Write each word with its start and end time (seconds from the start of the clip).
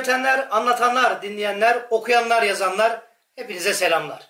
öğretenler, 0.00 0.48
anlatanlar, 0.50 1.22
dinleyenler, 1.22 1.86
okuyanlar, 1.90 2.42
yazanlar 2.42 3.02
hepinize 3.36 3.74
selamlar. 3.74 4.28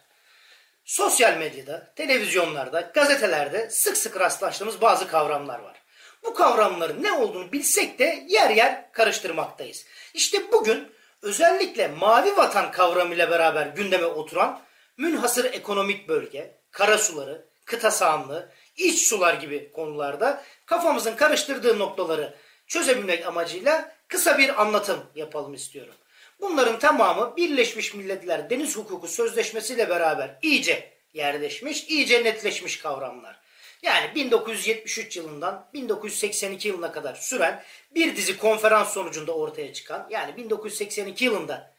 Sosyal 0.84 1.36
medyada, 1.36 1.92
televizyonlarda, 1.96 2.80
gazetelerde 2.80 3.70
sık 3.70 3.96
sık 3.96 4.20
rastlaştığımız 4.20 4.80
bazı 4.80 5.08
kavramlar 5.08 5.58
var. 5.58 5.82
Bu 6.24 6.34
kavramların 6.34 7.02
ne 7.02 7.12
olduğunu 7.12 7.52
bilsek 7.52 7.98
de 7.98 8.24
yer 8.28 8.50
yer 8.50 8.92
karıştırmaktayız. 8.92 9.86
İşte 10.14 10.52
bugün 10.52 10.92
özellikle 11.22 11.88
mavi 11.88 12.36
vatan 12.36 12.70
kavramıyla 12.70 13.30
beraber 13.30 13.66
gündeme 13.66 14.06
oturan 14.06 14.60
münhasır 14.96 15.44
ekonomik 15.44 16.08
bölge, 16.08 16.56
karasuları, 16.70 17.46
kıta 17.64 17.90
sahanlığı, 17.90 18.52
iç 18.76 19.08
sular 19.08 19.34
gibi 19.34 19.72
konularda 19.72 20.42
kafamızın 20.66 21.16
karıştırdığı 21.16 21.78
noktaları 21.78 22.34
çözebilmek 22.66 23.26
amacıyla 23.26 23.99
kısa 24.10 24.38
bir 24.38 24.62
anlatım 24.62 25.06
yapalım 25.14 25.54
istiyorum. 25.54 25.94
Bunların 26.40 26.78
tamamı 26.78 27.36
Birleşmiş 27.36 27.94
Milletler 27.94 28.50
Deniz 28.50 28.76
Hukuku 28.76 29.08
Sözleşmesi 29.08 29.74
ile 29.74 29.88
beraber 29.88 30.38
iyice 30.42 30.92
yerleşmiş, 31.12 31.84
iyice 31.84 32.24
netleşmiş 32.24 32.78
kavramlar. 32.78 33.40
Yani 33.82 34.14
1973 34.14 35.16
yılından 35.16 35.68
1982 35.74 36.68
yılına 36.68 36.92
kadar 36.92 37.14
süren 37.14 37.62
bir 37.94 38.16
dizi 38.16 38.38
konferans 38.38 38.92
sonucunda 38.92 39.32
ortaya 39.32 39.72
çıkan 39.72 40.06
yani 40.10 40.36
1982 40.36 41.24
yılında 41.24 41.74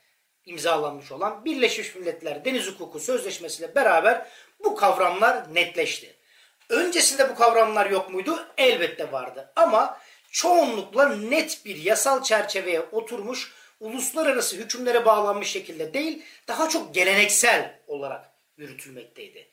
imzalanmış 0.45 1.11
olan 1.11 1.45
Birleşmiş 1.45 1.95
Milletler 1.95 2.45
Deniz 2.45 2.67
Hukuku 2.67 2.99
Sözleşmesi 2.99 3.63
ile 3.63 3.75
beraber 3.75 4.27
bu 4.63 4.75
kavramlar 4.75 5.55
netleşti. 5.55 6.15
Öncesinde 6.69 7.29
bu 7.29 7.35
kavramlar 7.35 7.89
yok 7.89 8.09
muydu? 8.09 8.45
Elbette 8.57 9.11
vardı. 9.11 9.51
Ama 9.55 9.99
çoğunlukla 10.31 11.15
net 11.15 11.65
bir 11.65 11.75
yasal 11.75 12.23
çerçeveye 12.23 12.81
oturmuş, 12.81 13.51
uluslararası 13.79 14.55
hükümlere 14.55 15.05
bağlanmış 15.05 15.47
şekilde 15.47 15.93
değil, 15.93 16.23
daha 16.47 16.69
çok 16.69 16.95
geleneksel 16.95 17.79
olarak 17.87 18.31
yürütülmekteydi. 18.57 19.51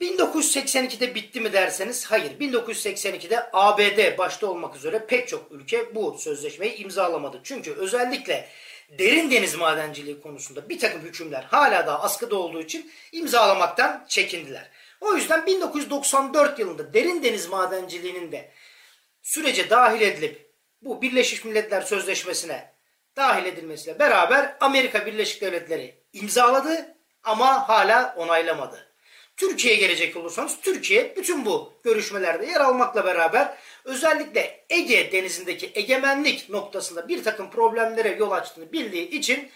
1982'de 0.00 1.14
bitti 1.14 1.40
mi 1.40 1.52
derseniz 1.52 2.06
hayır. 2.06 2.30
1982'de 2.40 3.50
ABD 3.52 4.18
başta 4.18 4.46
olmak 4.46 4.76
üzere 4.76 5.06
pek 5.06 5.28
çok 5.28 5.52
ülke 5.52 5.94
bu 5.94 6.18
sözleşmeyi 6.18 6.76
imzalamadı. 6.76 7.40
Çünkü 7.44 7.72
özellikle 7.72 8.48
derin 8.98 9.30
deniz 9.30 9.54
madenciliği 9.54 10.20
konusunda 10.20 10.68
bir 10.68 10.78
takım 10.78 11.00
hükümler 11.00 11.42
hala 11.42 11.86
daha 11.86 12.02
askıda 12.02 12.36
olduğu 12.36 12.62
için 12.62 12.90
imzalamaktan 13.12 14.04
çekindiler. 14.08 14.70
O 15.00 15.14
yüzden 15.14 15.46
1994 15.46 16.58
yılında 16.58 16.94
derin 16.94 17.22
deniz 17.22 17.48
madenciliğinin 17.48 18.32
de 18.32 18.50
sürece 19.28 19.70
dahil 19.70 20.00
edilip 20.00 20.50
bu 20.82 21.02
Birleşmiş 21.02 21.44
Milletler 21.44 21.82
Sözleşmesi'ne 21.82 22.74
dahil 23.16 23.44
edilmesiyle 23.44 23.98
beraber 23.98 24.56
Amerika 24.60 25.06
Birleşik 25.06 25.40
Devletleri 25.40 26.04
imzaladı 26.12 26.96
ama 27.22 27.68
hala 27.68 28.14
onaylamadı. 28.16 28.88
Türkiye'ye 29.36 29.80
gelecek 29.80 30.16
olursanız 30.16 30.60
Türkiye 30.60 31.16
bütün 31.16 31.46
bu 31.46 31.72
görüşmelerde 31.84 32.46
yer 32.46 32.60
almakla 32.60 33.04
beraber 33.04 33.58
özellikle 33.84 34.66
Ege 34.70 35.12
denizindeki 35.12 35.70
egemenlik 35.74 36.48
noktasında 36.48 37.08
bir 37.08 37.24
takım 37.24 37.50
problemlere 37.50 38.08
yol 38.08 38.30
açtığını 38.30 38.72
bildiği 38.72 39.10
için 39.10 39.50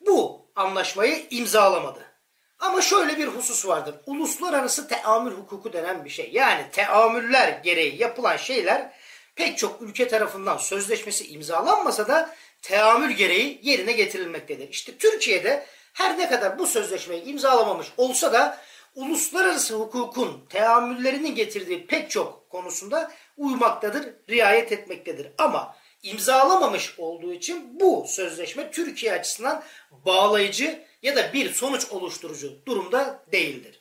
bu 0.00 0.46
anlaşmayı 0.56 1.26
imzalamadı. 1.30 2.10
Ama 2.58 2.82
şöyle 2.82 3.18
bir 3.18 3.26
husus 3.26 3.66
vardır. 3.66 3.94
Uluslararası 4.06 4.88
teamül 4.88 5.32
hukuku 5.32 5.72
denen 5.72 6.04
bir 6.04 6.10
şey. 6.10 6.30
Yani 6.32 6.64
teamüller 6.72 7.48
gereği 7.48 8.00
yapılan 8.00 8.36
şeyler 8.36 8.99
pek 9.36 9.58
çok 9.58 9.82
ülke 9.82 10.08
tarafından 10.08 10.56
sözleşmesi 10.56 11.26
imzalanmasa 11.26 12.08
da 12.08 12.34
teamül 12.62 13.10
gereği 13.10 13.60
yerine 13.62 13.92
getirilmektedir. 13.92 14.68
İşte 14.68 14.96
Türkiye'de 14.98 15.66
her 15.92 16.18
ne 16.18 16.28
kadar 16.28 16.58
bu 16.58 16.66
sözleşmeyi 16.66 17.24
imzalamamış 17.24 17.86
olsa 17.96 18.32
da 18.32 18.58
uluslararası 18.94 19.74
hukukun 19.74 20.46
teamüllerinin 20.48 21.34
getirdiği 21.34 21.86
pek 21.86 22.10
çok 22.10 22.50
konusunda 22.50 23.12
uymaktadır, 23.36 24.14
riayet 24.28 24.72
etmektedir. 24.72 25.28
Ama 25.38 25.76
imzalamamış 26.02 26.98
olduğu 26.98 27.32
için 27.32 27.80
bu 27.80 28.04
sözleşme 28.08 28.70
Türkiye 28.70 29.12
açısından 29.12 29.62
bağlayıcı 29.90 30.84
ya 31.02 31.16
da 31.16 31.32
bir 31.32 31.54
sonuç 31.54 31.90
oluşturucu 31.90 32.66
durumda 32.66 33.24
değildir. 33.32 33.79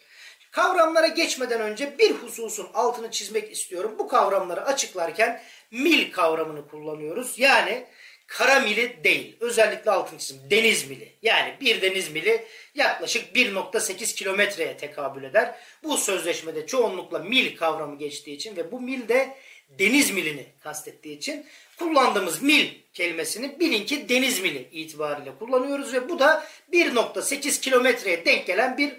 Kavramlara 0.52 1.08
geçmeden 1.08 1.62
önce 1.62 1.98
bir 1.98 2.12
hususun 2.12 2.68
altını 2.74 3.12
çizmek 3.12 3.52
istiyorum. 3.52 3.96
Bu 4.00 4.08
kavramları 4.08 4.66
açıklarken 4.66 5.42
mil 5.72 6.12
kavramını 6.12 6.68
kullanıyoruz. 6.68 7.40
Yani 7.40 7.86
kara 8.28 8.60
mili 8.60 9.04
değil. 9.04 9.38
Özellikle 9.40 9.92
altını 9.92 10.20
çizim. 10.20 10.42
Deniz 10.50 10.90
mili. 10.90 11.14
Yani 11.22 11.54
bir 11.62 11.82
deniz 11.82 12.12
mili 12.12 12.46
yaklaşık 12.76 13.36
1.8 13.36 14.16
kilometreye 14.16 14.78
tekabül 14.78 15.24
eder. 15.24 15.56
Bu 15.84 15.98
sözleşmede 15.98 16.66
çoğunlukla 16.66 17.20
mil 17.20 17.58
kavramı 17.58 17.98
geçtiği 17.98 18.36
için 18.36 18.56
ve 18.56 18.72
bu 18.72 18.82
mil 18.82 19.08
de 19.08 19.36
deniz 19.70 20.12
milini 20.12 20.46
kastettiği 20.64 21.18
için 21.18 21.46
kullandığımız 21.80 22.42
mil 22.42 22.68
kelimesini 22.94 23.60
bilin 23.60 23.86
ki 23.86 24.10
deniz 24.10 24.40
mili 24.40 24.70
itibariyle 24.72 25.32
kullanıyoruz 25.40 25.94
ve 25.94 26.10
bu 26.10 26.20
da 26.20 26.46
1.8 26.74 27.62
kilometreye 27.62 28.26
denk 28.26 28.48
gelen 28.48 28.78
bir 28.78 28.94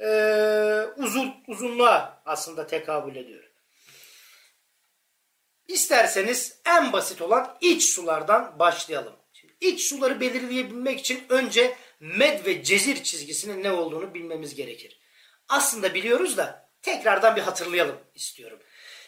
e, 0.00 0.08
uzun 0.96 1.34
uzunluğa 1.48 2.22
aslında 2.24 2.66
tekabül 2.66 3.16
ediyor. 3.16 3.50
İsterseniz 5.68 6.60
en 6.66 6.92
basit 6.92 7.22
olan 7.22 7.58
iç 7.60 7.84
sulardan 7.84 8.58
başlayalım. 8.58 9.12
Şimdi 9.32 9.54
iç 9.60 9.88
suları 9.88 10.20
belirleyebilmek 10.20 11.00
için 11.00 11.24
önce 11.28 11.76
med 12.00 12.46
ve 12.46 12.62
cezir 12.64 13.02
çizgisinin 13.02 13.62
ne 13.62 13.72
olduğunu 13.72 14.14
bilmemiz 14.14 14.54
gerekir. 14.54 15.00
Aslında 15.48 15.94
biliyoruz 15.94 16.36
da 16.36 16.70
tekrardan 16.82 17.36
bir 17.36 17.42
hatırlayalım 17.42 17.96
istiyorum. 18.14 18.58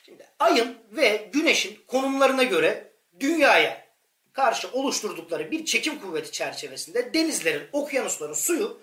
Şimdi 0.05 0.27
ayın 0.39 0.79
ve 0.91 1.31
güneşin 1.33 1.79
konumlarına 1.87 2.43
göre 2.43 2.93
dünyaya 3.21 3.87
karşı 4.33 4.69
oluşturdukları 4.73 5.51
bir 5.51 5.65
çekim 5.65 6.01
kuvveti 6.01 6.33
çerçevesinde 6.33 7.15
denizlerin, 7.15 7.69
okyanusların 7.73 8.33
suyu 8.33 8.81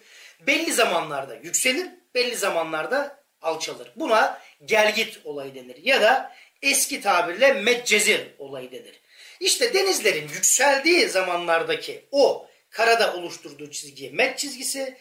belli 0.47 0.73
zamanlarda 0.73 1.35
yükselir, 1.35 1.87
belli 2.15 2.35
zamanlarda 2.35 3.23
alçalır. 3.41 3.91
Buna 3.95 4.41
gelgit 4.65 5.19
olayı 5.23 5.55
denir 5.55 5.83
ya 5.83 6.01
da 6.01 6.35
eski 6.61 7.01
tabirle 7.01 7.53
medcezir 7.53 8.21
olayı 8.37 8.71
denir. 8.71 9.01
İşte 9.39 9.73
denizlerin 9.73 10.27
yükseldiği 10.27 11.09
zamanlardaki 11.09 12.05
o 12.11 12.47
karada 12.69 13.13
oluşturduğu 13.13 13.71
çizgiye 13.71 14.11
med 14.11 14.37
çizgisi, 14.37 14.97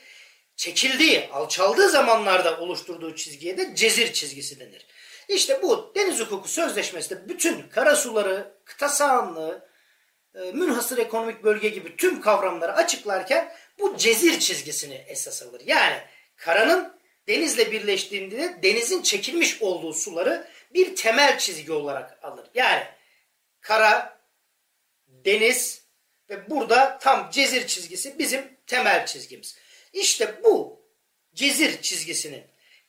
çekildiği, 0.57 1.29
alçaldığı 1.33 1.89
zamanlarda 1.89 2.61
oluşturduğu 2.61 3.15
çizgiye 3.15 3.59
de 3.59 3.75
cezir 3.75 4.13
çizgisi 4.13 4.61
denir. 4.61 4.87
İşte 5.29 5.63
bu 5.63 5.93
deniz 5.97 6.21
hukuku 6.21 6.49
sözleşmesinde 6.49 7.29
bütün 7.29 7.63
karasuları, 7.63 8.55
kıta 8.65 8.89
sahanlığı, 8.89 9.68
münhasır 10.35 10.99
ekonomik 10.99 11.45
bölge 11.45 11.69
gibi 11.69 11.97
tüm 11.97 12.21
kavramları 12.21 12.73
açıklarken 12.73 13.55
bu 13.79 13.97
cezir 13.97 14.41
çizgisini 14.41 14.95
esas 14.95 15.43
alır. 15.43 15.63
Yani 15.67 15.97
karanın 16.37 16.99
denizle 17.29 17.73
birleştiğinde 17.73 18.59
denizin 18.63 19.03
çekilmiş 19.03 19.63
olduğu 19.63 19.93
suları 19.93 20.49
bir 20.75 20.97
temel 20.97 21.39
çizgi 21.39 21.73
olarak 21.73 22.25
alır. 22.25 22.47
Yani 22.55 22.85
kara, 23.61 24.19
deniz 25.07 25.83
ve 26.31 26.51
burada 26.51 26.99
tam 26.99 27.31
cezir 27.31 27.67
çizgisi 27.67 28.19
bizim 28.19 28.57
temel 28.67 29.07
çizgimiz. 29.07 29.57
İşte 29.93 30.41
bu 30.45 30.83
cezir 31.35 31.83
çizgisinin 31.83 32.45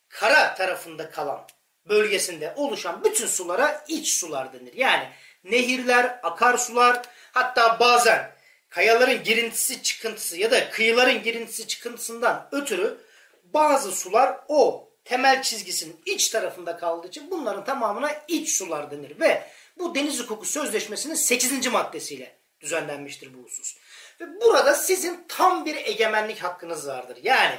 kara 0.09 0.55
tarafında 0.55 1.09
kalan 1.09 1.47
bölgesinde 1.85 2.53
oluşan 2.55 3.03
bütün 3.03 3.27
sulara 3.27 3.85
iç 3.87 4.13
sular 4.13 4.53
denir. 4.53 4.73
Yani 4.73 5.09
nehirler, 5.43 6.19
akarsular 6.23 7.01
hatta 7.31 7.79
bazen 7.79 8.31
kayaların 8.69 9.23
girintisi 9.23 9.83
çıkıntısı 9.83 10.37
ya 10.37 10.51
da 10.51 10.69
kıyıların 10.69 11.23
girintisi 11.23 11.67
çıkıntısından 11.67 12.49
ötürü 12.51 12.97
bazı 13.43 13.91
sular 13.91 14.39
o 14.47 14.89
temel 15.05 15.41
çizgisinin 15.41 16.01
iç 16.05 16.29
tarafında 16.29 16.77
kaldığı 16.77 17.07
için 17.07 17.31
bunların 17.31 17.65
tamamına 17.65 18.11
iç 18.27 18.49
sular 18.49 18.91
denir. 18.91 19.19
Ve 19.19 19.43
bu 19.77 19.95
Deniz 19.95 20.19
Hukuku 20.19 20.45
Sözleşmesi'nin 20.45 21.15
8. 21.15 21.67
maddesiyle 21.67 22.35
düzenlenmiştir 22.61 23.33
bu 23.33 23.43
husus. 23.43 23.77
Ve 24.21 24.41
burada 24.41 24.73
sizin 24.73 25.25
tam 25.27 25.65
bir 25.65 25.75
egemenlik 25.75 26.43
hakkınız 26.43 26.87
vardır. 26.87 27.17
Yani 27.23 27.55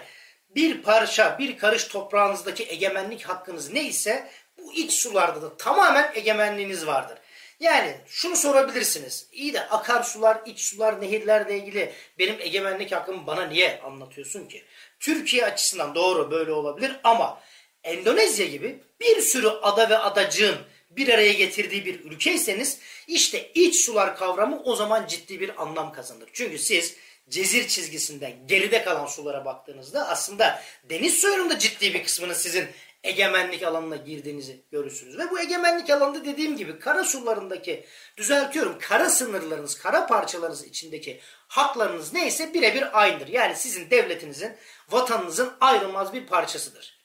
bir 0.49 0.83
parça, 0.83 1.39
bir 1.39 1.59
karış 1.59 1.85
toprağınızdaki 1.85 2.65
egemenlik 2.65 3.23
hakkınız 3.23 3.73
neyse 3.73 4.31
bu 4.59 4.73
iç 4.73 4.93
sularda 4.93 5.43
da 5.43 5.57
tamamen 5.57 6.13
egemenliğiniz 6.15 6.87
vardır. 6.87 7.19
Yani 7.61 7.97
şunu 8.07 8.37
sorabilirsiniz. 8.37 9.27
İyi 9.33 9.55
de 9.55 9.69
akarsular, 9.69 10.39
iç 10.47 10.61
sular, 10.61 11.01
nehirlerle 11.01 11.59
ilgili 11.59 11.93
benim 12.19 12.41
egemenlik 12.41 12.93
hakkımı 12.93 13.27
bana 13.27 13.47
niye 13.47 13.81
anlatıyorsun 13.81 14.47
ki? 14.47 14.65
Türkiye 15.01 15.45
açısından 15.45 15.95
doğru 15.95 16.31
böyle 16.31 16.53
olabilir 16.53 17.01
ama 17.05 17.41
Endonezya 17.85 18.47
gibi 18.47 18.79
bir 19.01 19.21
sürü 19.21 19.49
ada 19.49 19.91
ve 19.91 19.99
adacığın 19.99 20.57
bir 20.91 21.09
araya 21.09 21.33
getirdiği 21.33 21.87
bir 21.87 22.05
ülkeyseniz 22.05 22.79
işte 23.07 23.51
iç 23.55 23.85
sular 23.85 24.17
kavramı 24.17 24.63
o 24.65 24.77
zaman 24.77 25.07
ciddi 25.07 25.41
bir 25.41 25.63
anlam 25.63 25.93
kazanır. 25.93 26.29
Çünkü 26.33 26.59
siz 26.59 26.97
cezir 27.29 27.69
çizgisinden 27.69 28.47
geride 28.47 28.85
kalan 28.85 29.07
sulara 29.07 29.45
baktığınızda 29.45 30.09
aslında 30.09 30.63
deniz 30.85 31.21
suyunun 31.21 31.51
da 31.51 31.59
ciddi 31.59 31.95
bir 31.95 32.05
kısmının 32.05 32.35
sizin 32.35 32.67
egemenlik 33.05 33.63
alanına 33.63 33.97
girdiğinizi 33.97 34.65
görürsünüz. 34.73 35.19
Ve 35.19 35.31
bu 35.31 35.41
egemenlik 35.41 35.91
alanında 35.91 36.25
dediğim 36.25 36.57
gibi 36.57 36.79
kara 36.79 37.05
sularındaki 37.05 37.87
düzeltiyorum 38.17 38.79
kara 38.81 39.11
sınırlarınız, 39.11 39.79
kara 39.79 40.07
parçalarınız 40.07 40.65
içindeki 40.65 41.21
haklarınız 41.49 42.13
neyse 42.13 42.55
birebir 42.55 43.01
aynıdır. 43.03 43.29
Yani 43.29 43.57
sizin 43.57 43.91
devletinizin, 43.91 44.57
vatanınızın 44.89 45.53
ayrılmaz 45.61 46.13
bir 46.13 46.27
parçasıdır. 46.27 47.01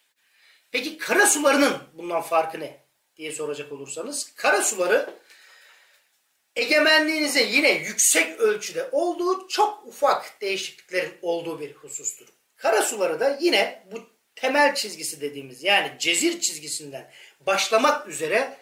Peki 0.71 0.97
kara 0.97 1.27
sularının 1.27 1.77
bundan 1.93 2.21
farkı 2.21 2.59
ne 2.59 2.85
diye 3.15 3.31
soracak 3.31 3.71
olursanız 3.71 4.33
kara 4.35 4.61
suları 4.61 5.13
egemenliğinize 6.55 7.43
yine 7.43 7.71
yüksek 7.71 8.39
ölçüde 8.39 8.89
olduğu 8.91 9.47
çok 9.47 9.87
ufak 9.87 10.41
değişikliklerin 10.41 11.13
olduğu 11.21 11.59
bir 11.59 11.73
husustur. 11.73 12.27
Kara 12.55 12.81
suları 12.81 13.19
da 13.19 13.37
yine 13.41 13.87
bu 13.91 14.14
temel 14.35 14.75
çizgisi 14.75 15.21
dediğimiz 15.21 15.63
yani 15.63 15.91
cezir 15.99 16.39
çizgisinden 16.39 17.11
başlamak 17.39 18.07
üzere 18.07 18.57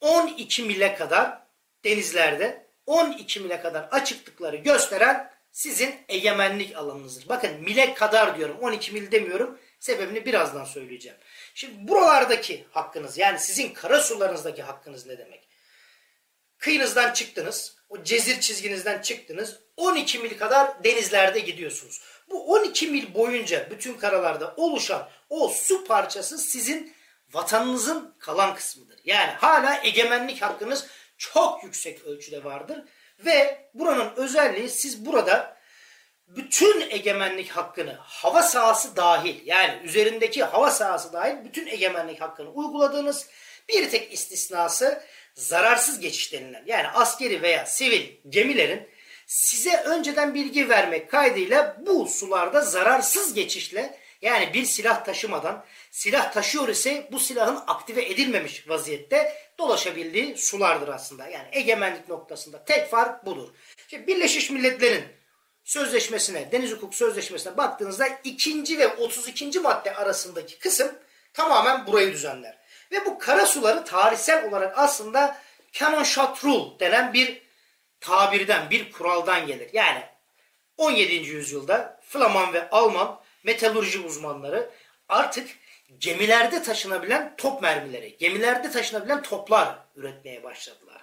12 0.00 0.62
mile 0.62 0.94
kadar 0.94 1.38
denizlerde 1.84 2.66
12 2.86 3.40
mile 3.40 3.60
kadar 3.60 3.82
açıklıkları 3.82 4.56
gösteren 4.56 5.30
sizin 5.52 5.94
egemenlik 6.08 6.76
alanınızdır. 6.76 7.28
Bakın 7.28 7.60
mile 7.60 7.94
kadar 7.94 8.38
diyorum 8.38 8.58
12 8.60 8.92
mil 8.92 9.10
demiyorum 9.10 9.58
sebebini 9.80 10.24
birazdan 10.24 10.64
söyleyeceğim. 10.64 11.18
Şimdi 11.54 11.88
buralardaki 11.88 12.66
hakkınız 12.70 13.18
yani 13.18 13.38
sizin 13.38 13.72
kara 13.72 14.00
sularınızdaki 14.00 14.62
hakkınız 14.62 15.06
ne 15.06 15.18
demek? 15.18 15.48
Kıyınızdan 16.58 17.12
çıktınız. 17.12 17.75
O 17.88 18.02
cezir 18.02 18.40
çizginizden 18.40 19.02
çıktınız. 19.02 19.60
12 19.76 20.18
mil 20.18 20.38
kadar 20.38 20.84
denizlerde 20.84 21.40
gidiyorsunuz. 21.40 22.00
Bu 22.30 22.52
12 22.52 22.86
mil 22.86 23.14
boyunca 23.14 23.70
bütün 23.70 23.94
karalarda 23.94 24.54
oluşan 24.56 25.08
o 25.30 25.48
su 25.48 25.84
parçası 25.84 26.38
sizin 26.38 26.94
vatanınızın 27.32 28.14
kalan 28.18 28.54
kısmıdır. 28.54 29.00
Yani 29.04 29.30
hala 29.30 29.80
egemenlik 29.84 30.42
hakkınız 30.42 30.86
çok 31.18 31.64
yüksek 31.64 32.04
ölçüde 32.04 32.44
vardır. 32.44 32.84
Ve 33.18 33.68
buranın 33.74 34.12
özelliği 34.16 34.68
siz 34.68 35.06
burada 35.06 35.56
bütün 36.28 36.80
egemenlik 36.90 37.50
hakkını 37.50 37.92
hava 38.00 38.42
sahası 38.42 38.96
dahil 38.96 39.46
yani 39.46 39.82
üzerindeki 39.84 40.44
hava 40.44 40.70
sahası 40.70 41.12
dahil 41.12 41.44
bütün 41.44 41.66
egemenlik 41.66 42.20
hakkını 42.20 42.50
uyguladığınız 42.50 43.28
bir 43.68 43.90
tek 43.90 44.12
istisnası 44.12 45.02
zararsız 45.36 46.00
geçiş 46.00 46.32
denilen 46.32 46.62
yani 46.66 46.88
askeri 46.88 47.42
veya 47.42 47.66
sivil 47.66 48.06
gemilerin 48.28 48.88
size 49.26 49.76
önceden 49.76 50.34
bilgi 50.34 50.68
vermek 50.68 51.10
kaydıyla 51.10 51.76
bu 51.86 52.06
sularda 52.06 52.60
zararsız 52.60 53.34
geçişle 53.34 53.98
yani 54.22 54.54
bir 54.54 54.64
silah 54.64 55.04
taşımadan 55.04 55.64
silah 55.90 56.32
taşıyor 56.32 56.68
ise 56.68 57.08
bu 57.12 57.18
silahın 57.18 57.58
aktive 57.66 58.04
edilmemiş 58.04 58.68
vaziyette 58.68 59.34
dolaşabildiği 59.58 60.36
sulardır 60.36 60.88
aslında. 60.88 61.28
Yani 61.28 61.48
egemenlik 61.52 62.08
noktasında 62.08 62.64
tek 62.64 62.90
fark 62.90 63.26
budur. 63.26 63.48
Şimdi 63.88 64.06
Birleşmiş 64.06 64.50
Milletler'in 64.50 65.04
sözleşmesine, 65.64 66.52
Deniz 66.52 66.72
Hukuk 66.72 66.94
Sözleşmesi'ne 66.94 67.56
baktığınızda 67.56 68.08
ikinci 68.24 68.78
ve 68.78 68.88
32. 68.88 69.60
madde 69.60 69.94
arasındaki 69.94 70.58
kısım 70.58 70.92
tamamen 71.34 71.86
burayı 71.86 72.12
düzenler. 72.12 72.58
Ve 72.92 73.06
bu 73.06 73.18
kara 73.18 73.46
suları 73.46 73.84
tarihsel 73.84 74.48
olarak 74.48 74.78
aslında 74.78 75.38
canon 75.72 76.02
shot 76.02 76.44
rule 76.44 76.80
denen 76.80 77.12
bir 77.12 77.42
tabirden, 78.00 78.70
bir 78.70 78.92
kuraldan 78.92 79.46
gelir. 79.46 79.70
Yani 79.72 80.02
17. 80.76 81.14
yüzyılda 81.14 82.00
Flaman 82.08 82.52
ve 82.52 82.70
Alman 82.70 83.20
metalurji 83.44 84.00
uzmanları 84.00 84.70
artık 85.08 85.48
gemilerde 85.98 86.62
taşınabilen 86.62 87.34
top 87.36 87.62
mermileri, 87.62 88.16
gemilerde 88.16 88.70
taşınabilen 88.70 89.22
toplar 89.22 89.78
üretmeye 89.96 90.42
başladılar. 90.42 91.02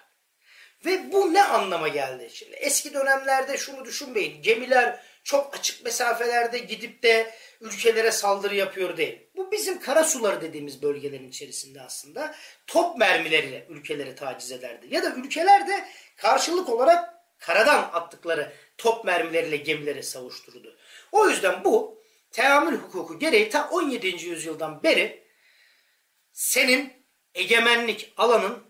Ve 0.84 1.12
bu 1.12 1.34
ne 1.34 1.44
anlama 1.44 1.88
geldi? 1.88 2.30
Şimdi 2.32 2.56
eski 2.56 2.94
dönemlerde 2.94 3.58
şunu 3.58 3.84
düşünmeyin. 3.84 4.42
Gemiler 4.42 5.00
çok 5.24 5.54
açık 5.54 5.84
mesafelerde 5.84 6.58
gidip 6.58 7.02
de 7.02 7.34
ülkelere 7.60 8.12
saldırı 8.12 8.54
yapıyor 8.54 8.96
değil. 8.96 9.26
Bu 9.36 9.52
bizim 9.52 9.80
kara 9.80 10.04
suları 10.04 10.40
dediğimiz 10.40 10.82
bölgelerin 10.82 11.28
içerisinde 11.28 11.82
aslında 11.82 12.34
top 12.66 12.98
mermileriyle 12.98 13.66
ülkeleri 13.68 14.14
taciz 14.14 14.52
ederdi. 14.52 14.86
Ya 14.90 15.02
da 15.02 15.14
ülkeler 15.14 15.68
de 15.68 15.88
karşılık 16.16 16.68
olarak 16.68 17.14
karadan 17.38 17.90
attıkları 17.92 18.52
top 18.78 19.04
mermileriyle 19.04 19.56
gemileri 19.56 20.02
savuşturdu. 20.02 20.78
O 21.12 21.28
yüzden 21.28 21.64
bu 21.64 22.02
teamül 22.30 22.78
hukuku 22.78 23.18
gereği 23.18 23.50
ta 23.50 23.68
17. 23.68 24.06
yüzyıldan 24.06 24.82
beri 24.82 25.24
senin 26.32 26.92
egemenlik 27.34 28.12
alanın 28.16 28.64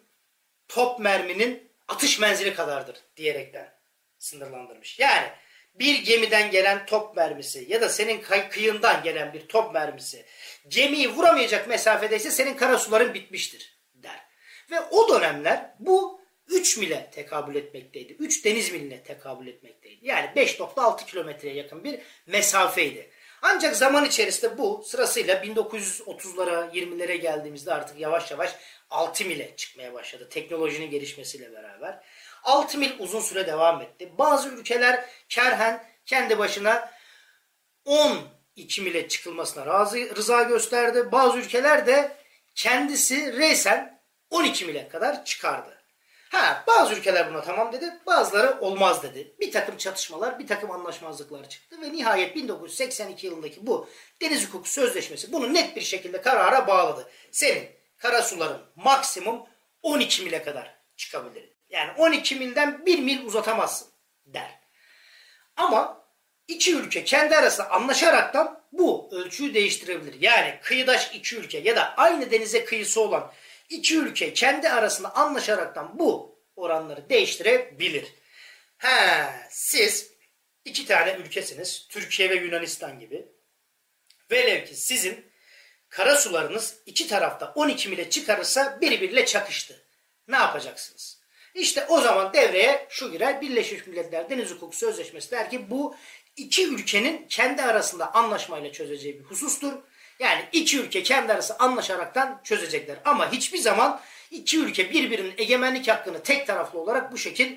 top 0.69 1.01
merminin 1.01 1.73
atış 1.89 2.19
menzili 2.19 2.55
kadardır 2.55 2.97
diyerekten 3.17 3.75
sınırlandırmış. 4.19 4.99
Yani 4.99 5.27
bir 5.75 5.99
gemiden 5.99 6.51
gelen 6.51 6.87
top 6.87 7.17
mermisi 7.17 7.67
ya 7.69 7.81
da 7.81 7.89
senin 7.89 8.23
kıyından 8.51 9.03
gelen 9.03 9.33
bir 9.33 9.49
top 9.49 9.75
mermisi 9.75 10.25
gemiyi 10.69 11.09
vuramayacak 11.09 11.69
mesafedeyse 11.69 12.31
senin 12.31 12.55
karasuların 12.55 13.15
bitmiştir 13.15 13.79
der. 13.95 14.27
Ve 14.71 14.81
o 14.81 15.09
dönemler 15.09 15.75
bu 15.79 16.21
3 16.49 16.77
mile 16.77 17.11
tekabül 17.13 17.55
etmekteydi. 17.55 18.13
3 18.13 18.45
deniz 18.45 18.73
miline 18.73 19.03
tekabül 19.03 19.47
etmekteydi. 19.47 20.07
Yani 20.07 20.31
5.6 20.37 21.07
kilometreye 21.07 21.55
yakın 21.55 21.85
bir 21.85 22.01
mesafeydi. 22.27 23.11
Ancak 23.47 23.77
zaman 23.77 24.05
içerisinde 24.05 24.59
bu 24.59 24.85
sırasıyla 24.87 25.35
1930'lara 25.45 26.71
20'lere 26.71 27.15
geldiğimizde 27.15 27.75
artık 27.75 28.01
yavaş 28.01 28.31
yavaş 28.31 28.57
6 28.91 29.25
mile 29.25 29.57
çıkmaya 29.57 29.95
başladı. 29.95 30.29
Teknolojinin 30.31 30.91
gelişmesiyle 30.91 31.53
beraber. 31.53 32.05
6 32.43 32.79
mil 32.79 32.91
uzun 32.99 33.21
süre 33.21 33.47
devam 33.47 33.81
etti. 33.81 34.13
Bazı 34.19 34.49
ülkeler 34.49 35.05
kerhen 35.29 35.85
kendi 36.07 36.39
başına 36.39 36.91
12 37.85 38.83
mile 38.83 39.09
çıkılmasına 39.09 39.67
razı, 39.67 40.17
rıza 40.17 40.43
gösterdi. 40.43 41.13
Bazı 41.13 41.39
ülkeler 41.39 41.87
de 41.87 42.17
kendisi 42.55 43.39
reysen 43.39 44.03
12 44.31 44.65
mile 44.65 44.89
kadar 44.89 45.25
çıkardı. 45.25 45.84
Ha, 46.35 46.65
bazı 46.67 46.95
ülkeler 46.95 47.31
buna 47.31 47.43
tamam 47.43 47.73
dedi, 47.73 47.99
bazıları 48.07 48.61
olmaz 48.61 49.03
dedi. 49.03 49.35
Bir 49.41 49.53
takım 49.53 49.77
çatışmalar, 49.77 50.39
bir 50.39 50.47
takım 50.47 50.71
anlaşmazlıklar 50.71 51.49
çıktı 51.49 51.77
ve 51.83 51.93
nihayet 51.93 52.37
1982 52.37 53.27
yılındaki 53.27 53.67
bu 53.67 53.89
Deniz 54.23 54.49
Hukuku 54.49 54.69
Sözleşmesi 54.69 55.33
bunu 55.33 55.55
net 55.55 55.77
bir 55.77 55.81
şekilde 55.81 56.21
karara 56.21 56.67
bağladı. 56.67 57.11
Senin 57.31 57.69
karasuların 57.97 58.63
maksimum 58.77 59.43
12 59.83 60.23
mile 60.23 60.43
kadar 60.43 60.75
çıkabilir. 60.97 61.49
Yani 61.69 61.93
12 61.99 62.35
milden 62.35 62.87
1 62.87 62.99
mil 62.99 63.27
uzatamazsın 63.27 63.89
der. 64.27 64.61
Ama 65.57 66.05
iki 66.49 66.77
ülke 66.77 67.05
kendi 67.05 67.37
arasında 67.37 67.71
anlaşaraktan 67.71 68.61
bu 68.73 69.09
ölçüyü 69.13 69.55
değiştirebilir. 69.55 70.21
Yani 70.21 70.59
kıyıdaş 70.63 71.15
iki 71.15 71.37
ülke 71.37 71.59
ya 71.59 71.77
da 71.77 71.95
aynı 71.97 72.31
denize 72.31 72.65
kıyısı 72.65 73.01
olan 73.01 73.33
iki 73.69 73.99
ülke 73.99 74.33
kendi 74.33 74.69
arasında 74.69 75.15
anlaşaraktan 75.15 75.99
bu 75.99 76.39
oranları 76.57 77.09
değiştirebilir. 77.09 78.05
He, 78.79 79.27
siz 79.51 80.11
iki 80.65 80.87
tane 80.87 81.13
ülkesiniz. 81.13 81.87
Türkiye 81.89 82.31
ve 82.31 82.35
Yunanistan 82.35 83.01
gibi. 83.01 83.27
Velev 84.31 84.65
ki 84.67 84.77
sizin 84.77 85.25
karasularınız 85.89 86.77
iki 86.87 87.09
tarafta 87.09 87.53
12 87.55 87.89
mile 87.89 88.11
çıkarırsa 88.11 88.79
birbiriyle 88.81 89.27
çakıştı. 89.27 89.85
Ne 90.29 90.37
yapacaksınız? 90.37 91.25
İşte 91.55 91.87
o 91.89 92.01
zaman 92.01 92.33
devreye 92.33 92.87
şu 92.91 93.13
girer. 93.13 93.41
Birleşmiş 93.41 93.87
Milletler 93.87 94.31
Deniz 94.31 94.51
Hukuku 94.51 94.77
Sözleşmesi 94.77 95.31
der 95.31 95.51
ki 95.51 95.71
bu 95.71 95.97
iki 96.37 96.69
ülkenin 96.69 97.27
kendi 97.29 97.63
arasında 97.63 98.15
anlaşmayla 98.15 98.73
çözeceği 98.73 99.19
bir 99.19 99.25
husustur. 99.25 99.73
Yani 100.19 100.45
iki 100.53 100.79
ülke 100.79 101.03
kendi 101.03 101.33
arası 101.33 101.57
anlaşaraktan 101.59 102.41
çözecekler. 102.45 102.97
Ama 103.05 103.33
hiçbir 103.33 103.59
zaman 103.59 104.01
iki 104.31 104.59
ülke 104.59 104.91
birbirinin 104.91 105.35
egemenlik 105.39 105.89
hakkını 105.89 106.23
tek 106.23 106.47
taraflı 106.47 106.79
olarak 106.79 107.13
bu 107.13 107.19
şekil 107.19 107.57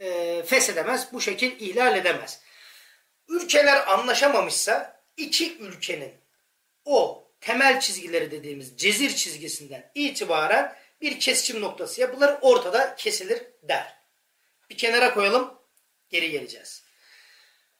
e, 0.00 0.42
feshedemez, 0.42 1.12
bu 1.12 1.20
şekil 1.20 1.60
ihlal 1.60 1.96
edemez. 1.96 2.40
Ülkeler 3.28 3.86
anlaşamamışsa 3.92 5.02
iki 5.16 5.58
ülkenin 5.58 6.12
o 6.84 7.28
temel 7.40 7.80
çizgileri 7.80 8.30
dediğimiz 8.30 8.76
cezir 8.76 9.16
çizgisinden 9.16 9.90
itibaren 9.94 10.76
bir 11.00 11.20
kesişim 11.20 11.60
noktası 11.60 12.00
yapılır, 12.00 12.34
ortada 12.40 12.94
kesilir 12.96 13.42
der. 13.62 13.96
Bir 14.70 14.76
kenara 14.76 15.14
koyalım, 15.14 15.54
geri 16.08 16.30
geleceğiz. 16.30 16.84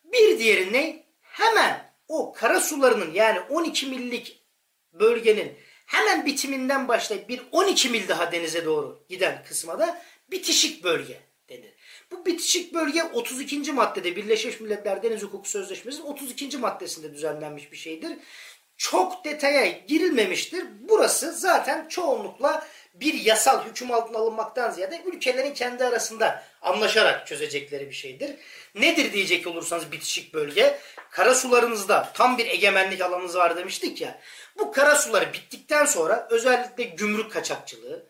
Bir 0.05 0.39
diğeri 0.39 0.73
ne? 0.73 1.07
Hemen 1.21 1.94
o 2.09 2.33
kara 2.33 2.61
sularının 2.61 3.15
yani 3.15 3.41
12 3.41 3.87
millik 3.87 4.45
bölgenin 4.93 5.57
Hemen 5.87 6.27
bitiminden 6.27 6.89
başlayıp 6.89 7.29
bir 7.29 7.43
12 7.53 7.89
mil 7.89 8.09
daha 8.09 8.33
denize 8.33 8.65
doğru 8.65 9.05
giden 9.09 9.45
kısma 9.49 9.79
da 9.79 10.03
bitişik 10.31 10.85
bölge 10.85 11.21
denir. 11.49 11.75
Bu 12.11 12.27
bitişik 12.27 12.75
bölge 12.75 13.03
32. 13.03 13.73
maddede 13.73 14.17
Birleşmiş 14.17 14.61
Milletler 14.61 15.03
Deniz 15.03 15.23
Hukuku 15.23 15.49
Sözleşmesi'nin 15.49 16.07
32. 16.07 16.59
maddesinde 16.59 17.15
düzenlenmiş 17.15 17.73
bir 17.73 17.77
şeydir. 17.77 18.13
Çok 18.77 19.25
detaya 19.25 19.67
girilmemiştir. 19.67 20.65
Burası 20.81 21.33
zaten 21.33 21.89
çoğunlukla 21.89 22.67
bir 22.95 23.15
yasal 23.15 23.65
hüküm 23.65 23.91
altına 23.91 24.19
alınmaktan 24.19 24.71
ziyade 24.71 25.03
ülkelerin 25.07 25.55
kendi 25.55 25.85
arasında 25.85 26.45
anlaşarak 26.63 27.27
çözecekleri 27.27 27.89
bir 27.89 27.95
şeydir. 27.95 28.31
Nedir 28.75 29.13
diyecek 29.13 29.47
olursanız 29.47 29.93
bitişik 29.93 30.35
bölge? 30.35 30.79
Karasularınızda 31.11 32.13
tam 32.15 32.39
bir 32.39 32.47
egemenlik 32.47 33.01
alanınız 33.01 33.37
var 33.37 33.57
demiştik 33.57 34.01
ya. 34.01 34.21
Bu 34.59 34.73
karasuları 34.73 35.33
bittikten 35.33 35.85
sonra 35.85 36.29
özellikle 36.31 36.85
gümrük 36.85 37.33
kaçakçılığı, 37.33 38.07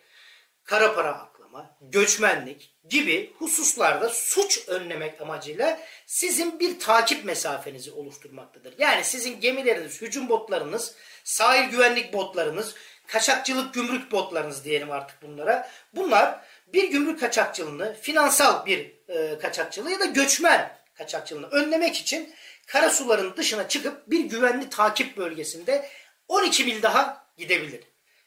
kara 0.64 0.94
para 0.94 1.08
aklama, 1.08 1.76
göçmenlik 1.80 2.74
gibi 2.88 3.32
hususlarda 3.38 4.08
suç 4.08 4.68
önlemek 4.68 5.20
amacıyla 5.20 5.80
sizin 6.06 6.60
bir 6.60 6.80
takip 6.80 7.24
mesafenizi 7.24 7.92
oluşturmaktadır. 7.92 8.74
Yani 8.78 9.04
sizin 9.04 9.40
gemileriniz, 9.40 10.02
hücum 10.02 10.28
botlarınız, 10.28 10.94
sahil 11.24 11.70
güvenlik 11.70 12.12
botlarınız, 12.12 12.74
kaçakçılık 13.06 13.74
gümrük 13.74 14.12
botlarınız 14.12 14.64
diyelim 14.64 14.90
artık 14.90 15.22
bunlara. 15.22 15.70
Bunlar 15.94 16.40
bir 16.66 16.90
gümrük 16.90 17.20
kaçakçılığını, 17.20 17.96
finansal 18.00 18.66
bir 18.66 18.92
e, 19.08 19.38
kaçakçılığı 19.38 19.90
ya 19.90 20.00
da 20.00 20.04
göçmen 20.04 20.76
kaçakçılığını 20.94 21.46
önlemek 21.46 21.96
için 21.96 22.34
karasuların 22.66 23.36
dışına 23.36 23.68
çıkıp 23.68 24.10
bir 24.10 24.24
güvenli 24.24 24.70
takip 24.70 25.16
bölgesinde 25.16 25.88
12 26.28 26.64
mil 26.64 26.82
daha 26.82 27.26
gidebilir. 27.36 27.80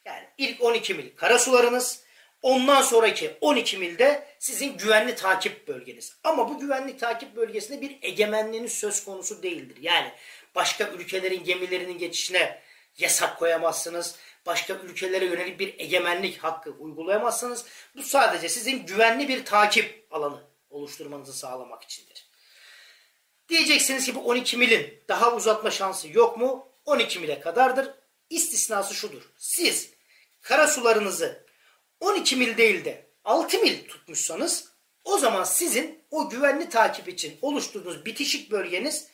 Yani 0.05 0.27
ilk 0.37 0.63
12 0.63 0.93
mil 0.93 1.15
karasularınız, 1.15 2.01
ondan 2.41 2.81
sonraki 2.81 3.37
12 3.41 3.77
milde 3.77 4.27
sizin 4.39 4.77
güvenli 4.77 5.15
takip 5.15 5.67
bölgeniz. 5.67 6.17
Ama 6.23 6.49
bu 6.49 6.59
güvenli 6.59 6.97
takip 6.97 7.35
bölgesinde 7.35 7.81
bir 7.81 7.97
egemenliğiniz 8.01 8.73
söz 8.73 9.05
konusu 9.05 9.43
değildir. 9.43 9.77
Yani 9.81 10.11
başka 10.55 10.89
ülkelerin 10.89 11.43
gemilerinin 11.43 11.97
geçişine 11.97 12.61
yasak 12.97 13.39
koyamazsınız. 13.39 14.15
Başka 14.47 14.73
ülkelere 14.73 15.25
yönelik 15.25 15.59
bir 15.59 15.79
egemenlik 15.79 16.37
hakkı 16.37 16.71
uygulayamazsınız. 16.71 17.65
Bu 17.95 18.03
sadece 18.03 18.49
sizin 18.49 18.85
güvenli 18.85 19.27
bir 19.27 19.45
takip 19.45 20.07
alanı 20.11 20.43
oluşturmanızı 20.69 21.33
sağlamak 21.33 21.83
içindir. 21.83 22.27
Diyeceksiniz 23.49 24.05
ki 24.05 24.15
bu 24.15 24.19
12 24.19 24.57
milin 24.57 25.03
daha 25.07 25.35
uzatma 25.35 25.71
şansı 25.71 26.07
yok 26.07 26.37
mu? 26.37 26.67
12 26.85 27.19
mile 27.19 27.39
kadardır. 27.39 27.93
İstisnası 28.29 28.93
şudur. 28.93 29.21
Siz 29.37 29.89
karasularınızı 30.41 31.45
12 31.99 32.35
mil 32.35 32.57
değil 32.57 32.85
de 32.85 33.07
6 33.23 33.59
mil 33.59 33.87
tutmuşsanız 33.87 34.71
o 35.03 35.17
zaman 35.17 35.43
sizin 35.43 36.03
o 36.11 36.29
güvenli 36.29 36.69
takip 36.69 37.07
için 37.07 37.37
oluşturduğunuz 37.41 38.05
bitişik 38.05 38.51
bölgeniz 38.51 39.07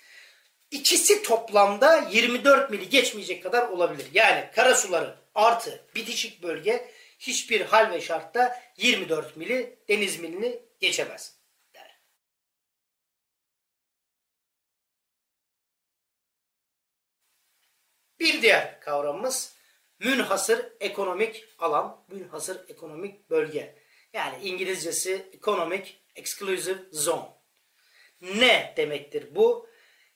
ikisi 0.72 1.24
toplamda 1.24 2.08
24 2.12 2.70
mili 2.70 2.90
geçmeyecek 2.90 3.44
kadar 3.44 3.70
olabilir. 3.70 4.08
Yani 4.13 4.50
karasuları 4.56 5.23
artı 5.36 5.88
bitişik 5.96 6.44
bölge 6.44 6.92
hiçbir 7.20 7.62
hal 7.62 7.92
ve 7.92 8.02
şartta 8.02 8.63
24 8.78 9.38
mili 9.38 9.80
deniz 9.90 10.20
milini 10.20 10.60
geçemez. 10.80 11.40
Der. 11.74 12.00
Bir 18.20 18.42
diğer 18.42 18.82
kavramımız 18.82 19.56
münhasır 20.00 20.74
ekonomik 20.80 21.46
alan, 21.60 22.06
münhasır 22.08 22.70
ekonomik 22.70 23.30
bölge. 23.30 23.84
Yani 24.13 24.48
İngilizcesi 24.48 25.30
Economic 25.34 25.92
Exclusive 26.16 26.80
Zone. 26.92 27.30
Ne 28.22 28.74
demektir 28.78 29.36
bu? 29.36 29.70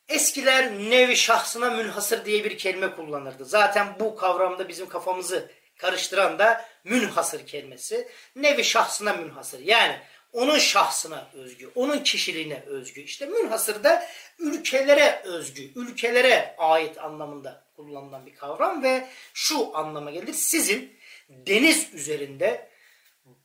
Eskiler 0.10 0.72
nevi 0.72 1.16
şahsına 1.16 1.70
münhasır 1.70 2.26
diye 2.26 2.44
bir 2.44 2.58
kelime 2.58 2.96
kullanırdı. 2.96 3.46
Zaten 3.46 3.88
bu 4.00 4.16
kavramda 4.16 4.68
bizim 4.68 4.90
kafamızı 4.90 5.52
karıştıran 5.78 6.40
da 6.40 6.66
münhasır 6.84 7.48
kelimesi. 7.48 8.08
Nevi 8.36 8.64
şahsına 8.64 9.14
münhasır. 9.14 9.60
Yani 9.60 10.00
onun 10.34 10.60
şahsına 10.60 11.32
özgü, 11.34 11.72
onun 11.76 12.00
kişiliğine 12.00 12.64
özgü. 12.68 13.02
İşte 13.02 13.26
münhasır 13.26 13.84
da 13.84 14.08
ülkelere 14.40 15.22
özgü, 15.26 15.72
ülkelere 15.76 16.56
ait 16.58 16.98
anlamında 16.98 17.68
kullanılan 17.76 18.26
bir 18.26 18.36
kavram 18.36 18.84
ve 18.84 19.08
şu 19.34 19.78
anlama 19.78 20.12
gelir. 20.12 20.34
Sizin 20.34 20.98
deniz 21.30 21.94
üzerinde 21.94 22.70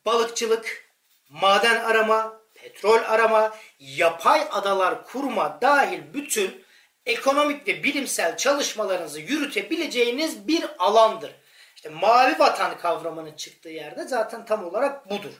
balıkçılık, 0.07 0.90
maden 1.28 1.85
arama, 1.85 2.41
petrol 2.62 2.99
arama, 2.99 3.57
yapay 3.78 4.49
adalar 4.50 5.04
kurma 5.04 5.59
dahil 5.62 6.00
bütün 6.14 6.64
ekonomik 7.07 7.69
ve 7.69 7.83
bilimsel 7.83 8.37
çalışmalarınızı 8.37 9.21
yürütebileceğiniz 9.21 10.49
bir 10.49 10.64
alandır. 10.78 11.31
İşte 11.76 11.88
mavi 11.88 12.38
vatan 12.38 12.78
kavramının 12.78 13.37
çıktığı 13.37 13.69
yerde 13.69 14.04
zaten 14.04 14.45
tam 14.45 14.64
olarak 14.64 15.11
budur. 15.11 15.33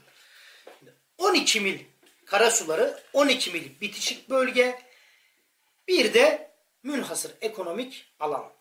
12 1.19 1.61
mil 1.61 1.79
karasuları, 2.26 3.00
12 3.12 3.50
mil 3.50 3.81
bitişik 3.81 4.31
bölge, 4.31 4.79
bir 5.88 6.14
de 6.14 6.50
münhasır 6.83 7.33
ekonomik 7.41 8.14
alan. 8.21 8.52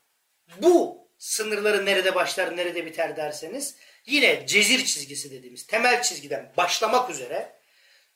Bu 0.58 1.08
sınırları 1.18 1.86
nerede 1.86 2.16
başlar, 2.16 2.58
nerede 2.58 2.86
biter 2.86 3.18
derseniz 3.18 3.76
yine 4.06 4.48
cezir 4.48 4.86
çizgisi 4.86 5.32
dediğimiz 5.32 5.68
temel 5.68 6.02
çizgiden 6.02 6.54
başlamak 6.58 7.10
üzere 7.10 7.61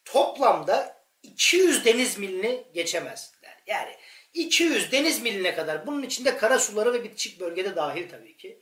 toplamda 0.06 1.06
200 1.24 1.86
deniz 1.86 2.18
milini 2.18 2.68
geçemezler. 2.74 3.58
Yani 3.68 3.96
200 4.34 4.92
deniz 4.92 5.22
miline 5.22 5.56
kadar 5.56 5.88
bunun 5.88 6.04
içinde 6.04 6.38
kara 6.38 6.60
suları 6.60 6.94
ve 6.94 7.04
bitişik 7.04 7.40
bölgede 7.40 7.76
dahil 7.76 8.10
tabii 8.10 8.38
ki. 8.38 8.62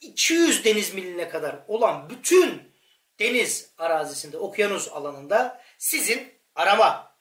200 0.00 0.64
deniz 0.64 0.94
miline 0.94 1.28
kadar 1.28 1.56
olan 1.68 2.10
bütün 2.10 2.62
deniz 3.18 3.70
arazisinde, 3.78 4.38
okyanus 4.38 4.88
alanında 4.88 5.62
sizin 5.78 6.34
arama, 6.54 7.16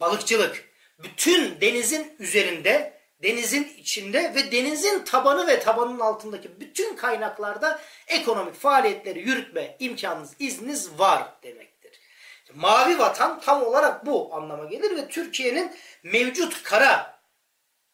balıkçılık, 0.00 0.68
bütün 0.98 1.60
denizin 1.60 2.16
üzerinde, 2.18 3.00
denizin 3.22 3.64
içinde 3.78 4.34
ve 4.34 4.52
denizin 4.52 5.04
tabanı 5.04 5.46
ve 5.46 5.60
tabanın 5.60 6.00
altındaki 6.00 6.60
bütün 6.60 6.96
kaynaklarda 6.96 7.80
ekonomik 8.06 8.54
faaliyetleri 8.54 9.18
yürütme 9.18 9.76
imkanınız, 9.78 10.34
izniniz 10.38 10.98
var 10.98 11.32
demektir. 11.42 11.73
Mavi 12.54 12.98
vatan 12.98 13.40
tam 13.40 13.62
olarak 13.62 14.06
bu 14.06 14.34
anlama 14.34 14.64
gelir 14.64 14.96
ve 14.96 15.08
Türkiye'nin 15.08 15.72
mevcut 16.02 16.62
kara 16.62 17.20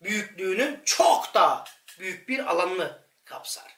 büyüklüğünün 0.02 0.80
çok 0.84 1.34
daha 1.34 1.64
büyük 2.00 2.28
bir 2.28 2.50
alanını 2.50 2.98
kapsar. 3.24 3.76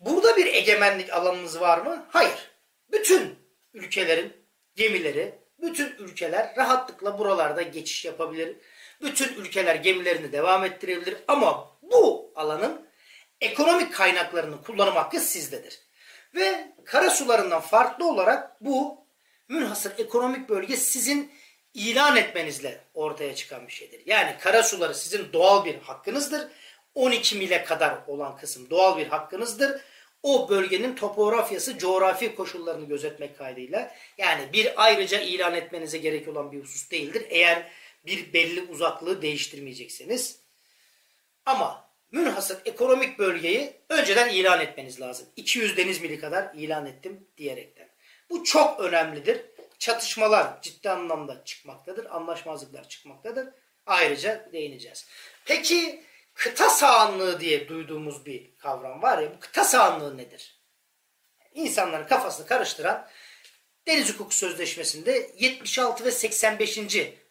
Burada 0.00 0.36
bir 0.36 0.46
egemenlik 0.46 1.12
alanımız 1.12 1.60
var 1.60 1.78
mı? 1.78 2.06
Hayır. 2.10 2.50
Bütün 2.92 3.38
ülkelerin 3.74 4.46
gemileri, 4.76 5.38
bütün 5.58 5.94
ülkeler 5.98 6.54
rahatlıkla 6.56 7.18
buralarda 7.18 7.62
geçiş 7.62 8.04
yapabilir. 8.04 8.56
Bütün 9.00 9.34
ülkeler 9.34 9.74
gemilerini 9.74 10.32
devam 10.32 10.64
ettirebilir. 10.64 11.16
Ama 11.28 11.78
bu 11.82 12.32
alanın 12.36 12.88
ekonomik 13.40 13.94
kaynaklarını 13.94 14.62
kullanım 14.62 14.94
hakkı 14.94 15.20
sizdedir. 15.20 15.80
Ve 16.34 16.74
kara 16.84 17.10
sularından 17.10 17.60
farklı 17.60 18.08
olarak 18.08 18.60
bu 18.60 19.01
münhasır 19.48 19.92
ekonomik 19.98 20.48
bölge 20.48 20.76
sizin 20.76 21.32
ilan 21.74 22.16
etmenizle 22.16 22.80
ortaya 22.94 23.34
çıkan 23.34 23.66
bir 23.66 23.72
şeydir. 23.72 24.02
Yani 24.06 24.36
kara 24.40 24.62
suları 24.62 24.94
sizin 24.94 25.32
doğal 25.32 25.64
bir 25.64 25.74
hakkınızdır. 25.74 26.48
12 26.94 27.36
mile 27.36 27.64
kadar 27.64 27.98
olan 28.06 28.36
kısım 28.36 28.70
doğal 28.70 28.98
bir 28.98 29.06
hakkınızdır 29.06 29.80
o 30.22 30.48
bölgenin 30.48 30.94
topografyası, 30.96 31.78
coğrafi 31.78 32.34
koşullarını 32.34 32.88
gözetmek 32.88 33.38
kaydıyla 33.38 33.94
yani 34.18 34.52
bir 34.52 34.84
ayrıca 34.84 35.20
ilan 35.20 35.54
etmenize 35.54 35.98
gerek 35.98 36.28
olan 36.28 36.52
bir 36.52 36.60
husus 36.60 36.90
değildir. 36.90 37.26
Eğer 37.28 37.70
bir 38.06 38.32
belli 38.32 38.62
uzaklığı 38.62 39.22
değiştirmeyecekseniz. 39.22 40.38
Ama 41.46 41.88
münhasır 42.12 42.58
ekonomik 42.64 43.18
bölgeyi 43.18 43.72
önceden 43.88 44.28
ilan 44.28 44.60
etmeniz 44.60 45.00
lazım. 45.00 45.26
200 45.36 45.76
deniz 45.76 46.02
mili 46.02 46.20
kadar 46.20 46.54
ilan 46.54 46.86
ettim 46.86 47.26
diyerekten. 47.36 47.88
Bu 48.32 48.44
çok 48.44 48.80
önemlidir. 48.80 49.40
Çatışmalar 49.78 50.62
ciddi 50.62 50.90
anlamda 50.90 51.44
çıkmaktadır. 51.44 52.06
Anlaşmazlıklar 52.10 52.88
çıkmaktadır. 52.88 53.48
Ayrıca 53.86 54.48
değineceğiz. 54.52 55.06
Peki 55.44 56.04
kıta 56.34 56.70
sahanlığı 56.70 57.40
diye 57.40 57.68
duyduğumuz 57.68 58.26
bir 58.26 58.56
kavram 58.56 59.02
var 59.02 59.18
ya 59.18 59.34
bu 59.34 59.40
kıta 59.40 59.64
sahanlığı 59.64 60.16
nedir? 60.16 60.60
İnsanların 61.54 62.06
kafasını 62.06 62.46
karıştıran 62.46 63.08
Deniz 63.86 64.14
Hukuku 64.14 64.34
Sözleşmesi'nde 64.34 65.30
76 65.38 66.04
ve 66.04 66.10
85. 66.10 66.78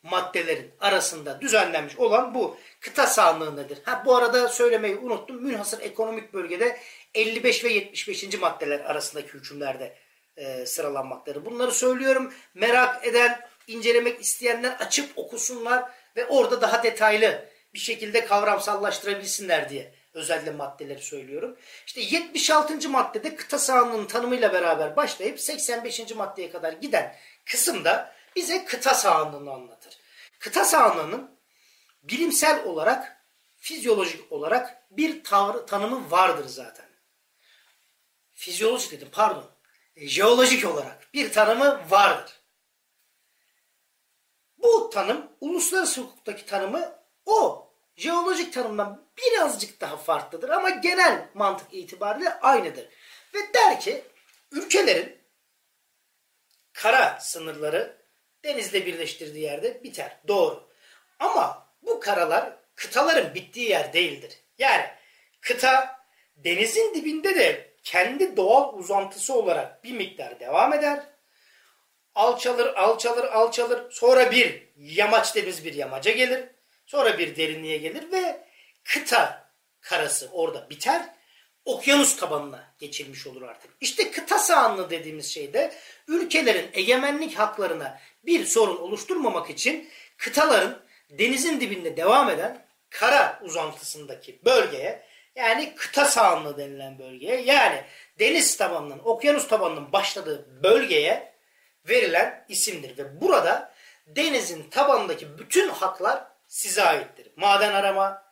maddelerin 0.04 0.72
arasında 0.80 1.42
düzenlenmiş 1.42 1.98
olan 1.98 2.34
bu 2.34 2.58
kıta 2.80 3.08
sahanlığı 3.08 3.58
nedir? 3.58 3.78
Ha, 3.84 4.04
bu 4.06 4.16
arada 4.16 4.48
söylemeyi 4.48 4.98
unuttum. 4.98 5.44
Münhasır 5.44 5.82
ekonomik 5.82 6.34
bölgede 6.34 6.80
55 7.16 7.64
ve 7.64 7.74
75. 7.74 8.40
maddeler 8.40 8.80
arasındaki 8.80 9.34
hükümlerde 9.34 9.98
e, 10.42 10.66
sıralanmaktadır. 10.66 11.46
Bunları 11.46 11.72
söylüyorum. 11.72 12.34
Merak 12.54 13.08
eden, 13.08 13.48
incelemek 13.68 14.22
isteyenler 14.22 14.72
açıp 14.72 15.18
okusunlar 15.18 15.92
ve 16.16 16.26
orada 16.26 16.62
daha 16.62 16.84
detaylı 16.84 17.46
bir 17.74 17.80
şekilde 17.80 18.26
kavramsallaştırabilsinler 18.26 19.70
diye 19.70 19.94
özellikle 20.14 20.52
maddeleri 20.52 21.02
söylüyorum. 21.02 21.58
İşte 21.86 22.02
76. 22.02 22.90
maddede 22.90 23.36
kıta 23.36 23.60
sahanlığının 23.60 24.08
tanımıyla 24.08 24.54
beraber 24.54 24.96
başlayıp 24.96 25.40
85. 25.40 26.16
maddeye 26.16 26.52
kadar 26.52 26.74
giden 26.74 27.16
kısımda 27.46 28.14
bize 28.36 28.66
kıta 28.66 28.94
sahanlığını 28.94 29.52
anlatır. 29.52 29.98
Kıta 30.40 30.66
sahanlığının 30.66 31.40
bilimsel 32.04 32.66
olarak, 32.66 33.26
fizyolojik 33.58 34.32
olarak 34.32 34.84
bir 34.92 35.24
tavrı, 35.24 35.66
tanımı 35.66 36.12
vardır 36.12 36.46
zaten. 36.48 36.86
Fizyolojik 38.34 38.92
dedim 38.92 39.10
pardon. 39.12 39.51
Jeolojik 40.08 40.66
olarak 40.66 41.14
bir 41.14 41.32
tanımı 41.32 41.82
vardır. 41.90 42.42
Bu 44.58 44.90
tanım 44.90 45.32
uluslararası 45.42 46.02
hukuktaki 46.02 46.46
tanımı 46.46 46.96
o 47.26 47.72
jeolojik 47.96 48.54
tanımdan 48.54 49.08
birazcık 49.18 49.82
daha 49.82 49.98
farklıdır 49.98 50.50
ama 50.50 50.70
genel 50.70 51.30
mantık 51.34 51.74
itibariyle 51.74 52.40
aynıdır. 52.40 52.90
Ve 53.34 53.40
der 53.54 53.80
ki 53.80 54.04
ülkelerin 54.52 55.18
kara 56.74 57.20
sınırları 57.20 58.02
denizle 58.44 58.86
birleştirdiği 58.86 59.44
yerde 59.44 59.84
biter. 59.84 60.18
Doğru. 60.28 60.70
Ama 61.20 61.68
bu 61.82 62.00
karalar 62.00 62.58
kıtaların 62.76 63.36
bittiği 63.36 63.70
yer 63.70 63.94
değildir. 63.94 64.38
Yani 64.58 64.86
kıta 65.42 66.00
denizin 66.36 66.94
dibinde 66.94 67.36
de 67.36 67.71
kendi 67.84 68.38
doğal 68.38 68.74
uzantısı 68.74 69.34
olarak 69.34 69.84
bir 69.84 69.92
miktar 69.92 70.40
devam 70.40 70.74
eder. 70.74 71.04
Alçalır, 72.16 72.74
alçalır, 72.76 73.24
alçalır. 73.24 73.92
Sonra 73.92 74.32
bir 74.32 74.68
yamaç 74.78 75.36
deniz 75.36 75.66
bir 75.66 75.74
yamaca 75.74 76.12
gelir. 76.12 76.44
Sonra 76.86 77.18
bir 77.18 77.36
derinliğe 77.36 77.78
gelir 77.78 78.12
ve 78.12 78.48
kıta 78.84 79.52
karası 79.82 80.30
orada 80.32 80.70
biter. 80.70 81.10
Okyanus 81.66 82.16
tabanına 82.16 82.74
geçilmiş 82.80 83.28
olur 83.28 83.42
artık. 83.42 83.72
İşte 83.82 84.12
kıta 84.12 84.40
sahanlığı 84.40 84.90
dediğimiz 84.90 85.34
şeyde 85.34 85.74
ülkelerin 86.08 86.70
egemenlik 86.74 87.40
haklarına 87.40 88.00
bir 88.26 88.46
sorun 88.46 88.78
oluşturmamak 88.78 89.50
için 89.50 89.90
kıtaların 90.18 90.84
denizin 91.10 91.60
dibinde 91.60 91.98
devam 91.98 92.30
eden 92.30 92.66
kara 92.90 93.40
uzantısındaki 93.44 94.46
bölgeye 94.46 95.06
yani 95.36 95.76
kıta 95.76 96.06
sahanlığı 96.06 96.58
denilen 96.58 97.00
bölgeye 97.00 97.42
yani 97.42 97.84
deniz 98.20 98.58
tabanının, 98.58 99.00
okyanus 99.00 99.48
tabanının 99.48 99.92
başladığı 99.92 100.64
bölgeye 100.64 101.34
verilen 101.90 102.46
isimdir. 102.50 102.98
Ve 102.98 103.22
burada 103.22 103.74
denizin 104.08 104.70
tabanındaki 104.70 105.38
bütün 105.38 105.70
haklar 105.70 106.24
size 106.48 106.84
aittir. 106.84 107.28
Maden 107.36 107.74
arama, 107.74 108.24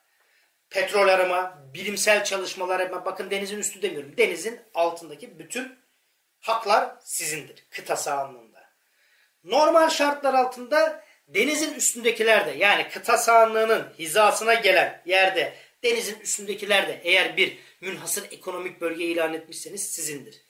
petrol 0.69 1.07
arama, 1.07 1.57
bilimsel 1.73 2.23
çalışmalar 2.23 2.79
arama. 2.79 3.05
Bakın 3.05 3.31
denizin 3.31 3.59
üstü 3.59 3.81
demiyorum. 3.81 4.17
Denizin 4.17 4.61
altındaki 4.73 5.39
bütün 5.39 5.79
haklar 6.39 6.95
sizindir. 7.03 7.63
Kıta 7.71 7.95
sahanlığında. 7.95 8.59
Normal 9.43 9.89
şartlar 9.89 10.33
altında 10.33 11.03
denizin 11.27 11.73
üstündekiler 11.73 12.45
de 12.45 12.51
yani 12.51 12.89
kıta 12.89 13.17
sahanlığının 13.17 13.87
hizasına 13.99 14.53
gelen 14.53 15.01
yerde 15.05 15.53
denizin 15.83 16.19
üstündekiler 16.19 16.87
de 16.87 17.01
eğer 17.03 17.37
bir 17.37 17.57
münhasır 17.81 18.31
ekonomik 18.31 18.81
bölge 18.81 19.05
ilan 19.05 19.33
etmişseniz 19.33 19.91
sizindir. 19.91 20.41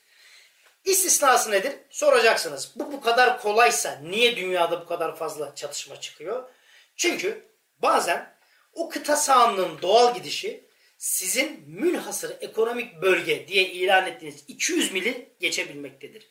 İstisnası 0.85 1.51
nedir? 1.51 1.73
Soracaksınız. 1.89 2.71
Bu 2.75 2.91
bu 2.91 3.01
kadar 3.01 3.41
kolaysa 3.41 3.99
niye 4.03 4.37
dünyada 4.37 4.81
bu 4.81 4.85
kadar 4.85 5.15
fazla 5.15 5.55
çatışma 5.55 6.01
çıkıyor? 6.01 6.49
Çünkü 6.95 7.45
bazen 7.77 8.37
o 8.73 8.89
kıta 8.89 9.15
sahanlığının 9.15 9.81
doğal 9.81 10.15
gidişi 10.15 10.69
sizin 10.97 11.63
münhasır 11.67 12.37
ekonomik 12.41 13.01
bölge 13.01 13.47
diye 13.47 13.63
ilan 13.69 14.07
ettiğiniz 14.07 14.43
200 14.47 14.91
mili 14.91 15.35
geçebilmektedir. 15.39 16.27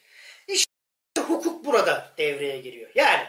İşte 0.49 0.71
hukuk 1.21 1.65
burada 1.65 2.15
devreye 2.19 2.61
giriyor. 2.61 2.91
Yani 2.95 3.27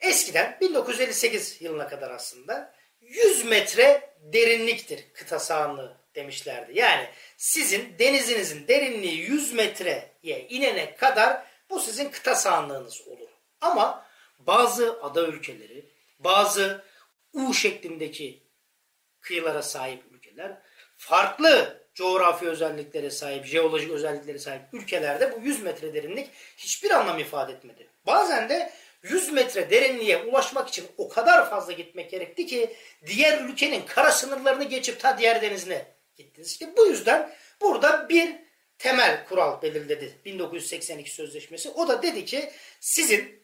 eskiden 0.00 0.58
1958 0.60 1.62
yılına 1.62 1.88
kadar 1.88 2.10
aslında 2.10 2.74
100 3.00 3.44
metre 3.44 4.10
derinliktir 4.20 5.04
kıta 5.14 5.38
sahanlığı 5.38 5.96
demişlerdi. 6.14 6.78
Yani 6.78 7.08
sizin 7.36 7.98
denizinizin 7.98 8.68
derinliği 8.68 9.18
100 9.18 9.52
metreye 9.52 10.46
inene 10.48 10.96
kadar 10.96 11.46
bu 11.70 11.80
sizin 11.80 12.08
kıta 12.08 12.34
sahanlığınız 12.34 13.08
olur. 13.08 13.28
Ama 13.60 14.06
bazı 14.38 15.02
ada 15.02 15.26
ülkeleri, 15.26 15.84
bazı 16.18 16.84
U 17.32 17.54
şeklindeki 17.54 18.42
kıyılara 19.20 19.62
sahip 19.62 20.04
ülkeler, 20.10 20.58
farklı 20.96 21.82
coğrafi 21.94 22.48
özelliklere 22.48 23.10
sahip, 23.10 23.44
jeolojik 23.44 23.90
özelliklere 23.90 24.38
sahip 24.38 24.62
ülkelerde 24.72 25.32
bu 25.32 25.46
100 25.46 25.62
metre 25.62 25.94
derinlik 25.94 26.30
hiçbir 26.56 26.90
anlam 26.90 27.18
ifade 27.18 27.52
etmedi. 27.52 27.86
Bazen 28.06 28.48
de 28.48 28.72
100 29.10 29.32
metre 29.32 29.70
derinliğe 29.70 30.18
ulaşmak 30.18 30.68
için 30.68 30.86
o 30.96 31.08
kadar 31.08 31.50
fazla 31.50 31.72
gitmek 31.72 32.10
gerekti 32.10 32.46
ki 32.46 32.76
diğer 33.06 33.40
ülkenin 33.40 33.82
kara 33.86 34.12
sınırlarını 34.12 34.64
geçip 34.64 35.00
ta 35.00 35.18
diğer 35.18 35.42
denizine 35.42 35.86
gittiniz. 36.16 36.52
İşte 36.52 36.76
bu 36.76 36.86
yüzden 36.86 37.34
burada 37.60 38.08
bir 38.08 38.36
temel 38.78 39.24
kural 39.28 39.62
belirledi 39.62 40.20
1982 40.24 41.10
sözleşmesi. 41.10 41.70
O 41.70 41.88
da 41.88 42.02
dedi 42.02 42.24
ki 42.24 42.52
sizin 42.80 43.42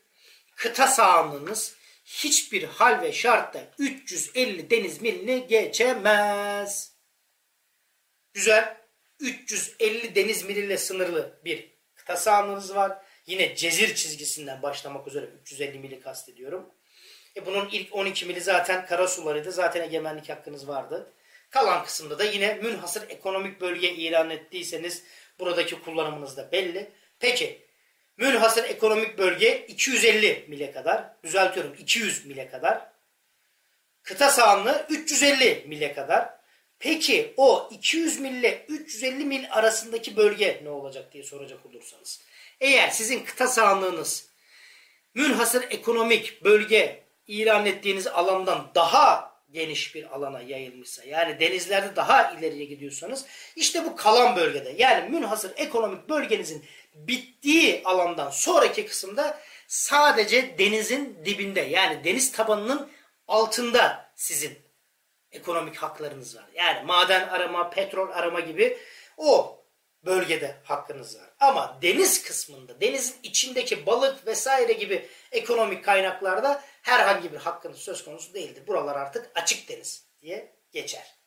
kıta 0.56 0.86
sahanlığınız 0.86 1.76
hiçbir 2.04 2.62
hal 2.62 3.02
ve 3.02 3.12
şartta 3.12 3.64
350 3.78 4.70
deniz 4.70 5.02
milini 5.02 5.46
geçemez. 5.46 6.92
Güzel. 8.32 8.82
350 9.20 10.14
deniz 10.14 10.44
miliyle 10.44 10.78
sınırlı 10.78 11.40
bir 11.44 11.70
kıta 11.94 12.16
sahanlığınız 12.16 12.74
var. 12.74 13.01
Yine 13.26 13.56
cezir 13.56 13.94
çizgisinden 13.94 14.62
başlamak 14.62 15.08
üzere 15.08 15.26
350 15.26 15.78
mili 15.78 16.00
kastediyorum. 16.00 16.70
E 17.36 17.46
bunun 17.46 17.68
ilk 17.72 17.94
12 17.94 18.26
mili 18.26 18.40
zaten 18.40 18.86
karasularıydı. 18.86 19.52
Zaten 19.52 19.82
egemenlik 19.82 20.28
hakkınız 20.28 20.68
vardı. 20.68 21.12
Kalan 21.50 21.84
kısımda 21.84 22.18
da 22.18 22.24
yine 22.24 22.54
münhasır 22.54 23.10
ekonomik 23.10 23.60
bölge 23.60 23.90
ilan 23.90 24.30
ettiyseniz 24.30 25.02
buradaki 25.38 25.82
kullanımınız 25.82 26.36
da 26.36 26.52
belli. 26.52 26.90
Peki 27.18 27.66
münhasır 28.16 28.64
ekonomik 28.64 29.18
bölge 29.18 29.66
250 29.68 30.44
mile 30.48 30.72
kadar. 30.72 31.04
Düzeltiyorum 31.24 31.74
200 31.78 32.26
mile 32.26 32.48
kadar. 32.48 32.92
Kıta 34.02 34.30
sahanlığı 34.30 34.86
350 34.88 35.64
mile 35.68 35.92
kadar. 35.92 36.34
Peki 36.78 37.34
o 37.36 37.68
200 37.72 38.20
mil 38.20 38.34
ile 38.34 38.64
350 38.68 39.24
mil 39.24 39.44
arasındaki 39.50 40.16
bölge 40.16 40.60
ne 40.62 40.70
olacak 40.70 41.12
diye 41.12 41.24
soracak 41.24 41.66
olursanız. 41.66 42.20
Eğer 42.62 42.90
sizin 42.90 43.24
kıta 43.24 43.46
sahanlığınız 43.48 44.28
münhasır 45.14 45.62
ekonomik 45.70 46.44
bölge 46.44 47.04
ilan 47.26 47.66
ettiğiniz 47.66 48.06
alandan 48.06 48.70
daha 48.74 49.32
geniş 49.50 49.94
bir 49.94 50.14
alana 50.14 50.40
yayılmışsa 50.40 51.04
yani 51.04 51.40
denizlerde 51.40 51.96
daha 51.96 52.32
ileriye 52.32 52.64
gidiyorsanız 52.64 53.26
işte 53.56 53.84
bu 53.84 53.96
kalan 53.96 54.36
bölgede 54.36 54.74
yani 54.78 55.10
münhasır 55.10 55.52
ekonomik 55.56 56.08
bölgenizin 56.08 56.64
bittiği 56.94 57.82
alandan 57.84 58.30
sonraki 58.30 58.86
kısımda 58.86 59.40
sadece 59.66 60.58
denizin 60.58 61.18
dibinde 61.24 61.60
yani 61.60 62.04
deniz 62.04 62.32
tabanının 62.32 62.90
altında 63.28 64.12
sizin 64.16 64.58
ekonomik 65.32 65.76
haklarınız 65.76 66.36
var. 66.36 66.46
Yani 66.54 66.86
maden 66.86 67.28
arama, 67.28 67.70
petrol 67.70 68.10
arama 68.10 68.40
gibi 68.40 68.78
o 69.16 69.61
bölgede 70.04 70.56
hakkınız 70.64 71.18
var. 71.18 71.30
Ama 71.40 71.78
deniz 71.82 72.22
kısmında, 72.22 72.80
denizin 72.80 73.16
içindeki 73.22 73.86
balık 73.86 74.26
vesaire 74.26 74.72
gibi 74.72 75.08
ekonomik 75.32 75.84
kaynaklarda 75.84 76.62
herhangi 76.82 77.32
bir 77.32 77.38
hakkınız 77.38 77.78
söz 77.78 78.04
konusu 78.04 78.34
değildir. 78.34 78.66
Buralar 78.66 78.96
artık 78.96 79.30
açık 79.34 79.68
deniz 79.68 80.06
diye 80.22 80.52
geçer. 80.72 81.22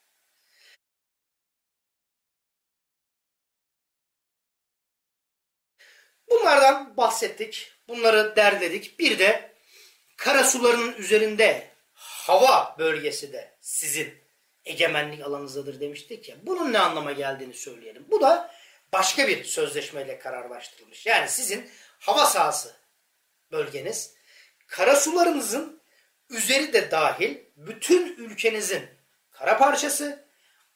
Bunlardan 6.29 6.97
bahsettik. 6.97 7.71
Bunları 7.87 8.35
derledik. 8.35 8.99
Bir 8.99 9.19
de 9.19 9.51
karasularının 10.17 10.93
üzerinde 10.93 11.69
hava 11.93 12.75
bölgesi 12.79 13.33
de 13.33 13.57
sizin 13.61 14.13
egemenlik 14.65 15.21
alanınızdadır 15.21 15.79
demiştik 15.79 16.29
ya. 16.29 16.35
Bunun 16.43 16.73
ne 16.73 16.79
anlama 16.79 17.11
geldiğini 17.11 17.53
söyleyelim. 17.53 18.05
Bu 18.11 18.21
da 18.21 18.51
başka 18.95 19.27
bir 19.27 19.43
sözleşmeyle 19.43 20.19
kararlaştırılmış. 20.19 21.05
Yani 21.05 21.29
sizin 21.29 21.69
hava 21.99 22.25
sahası 22.25 22.75
bölgeniz 23.51 24.13
karasularınızın 24.67 25.81
üzeri 26.29 26.73
de 26.73 26.91
dahil 26.91 27.37
bütün 27.55 28.15
ülkenizin 28.17 28.89
kara 29.31 29.57
parçası 29.57 30.25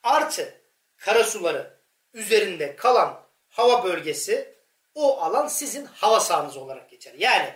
artı 0.02 0.60
karasuları 0.96 1.80
üzerinde 2.14 2.76
kalan 2.76 3.26
hava 3.48 3.84
bölgesi 3.84 4.54
o 4.94 5.20
alan 5.22 5.48
sizin 5.48 5.84
hava 5.84 6.20
sahanız 6.20 6.56
olarak 6.56 6.90
geçer. 6.90 7.14
Yani 7.18 7.54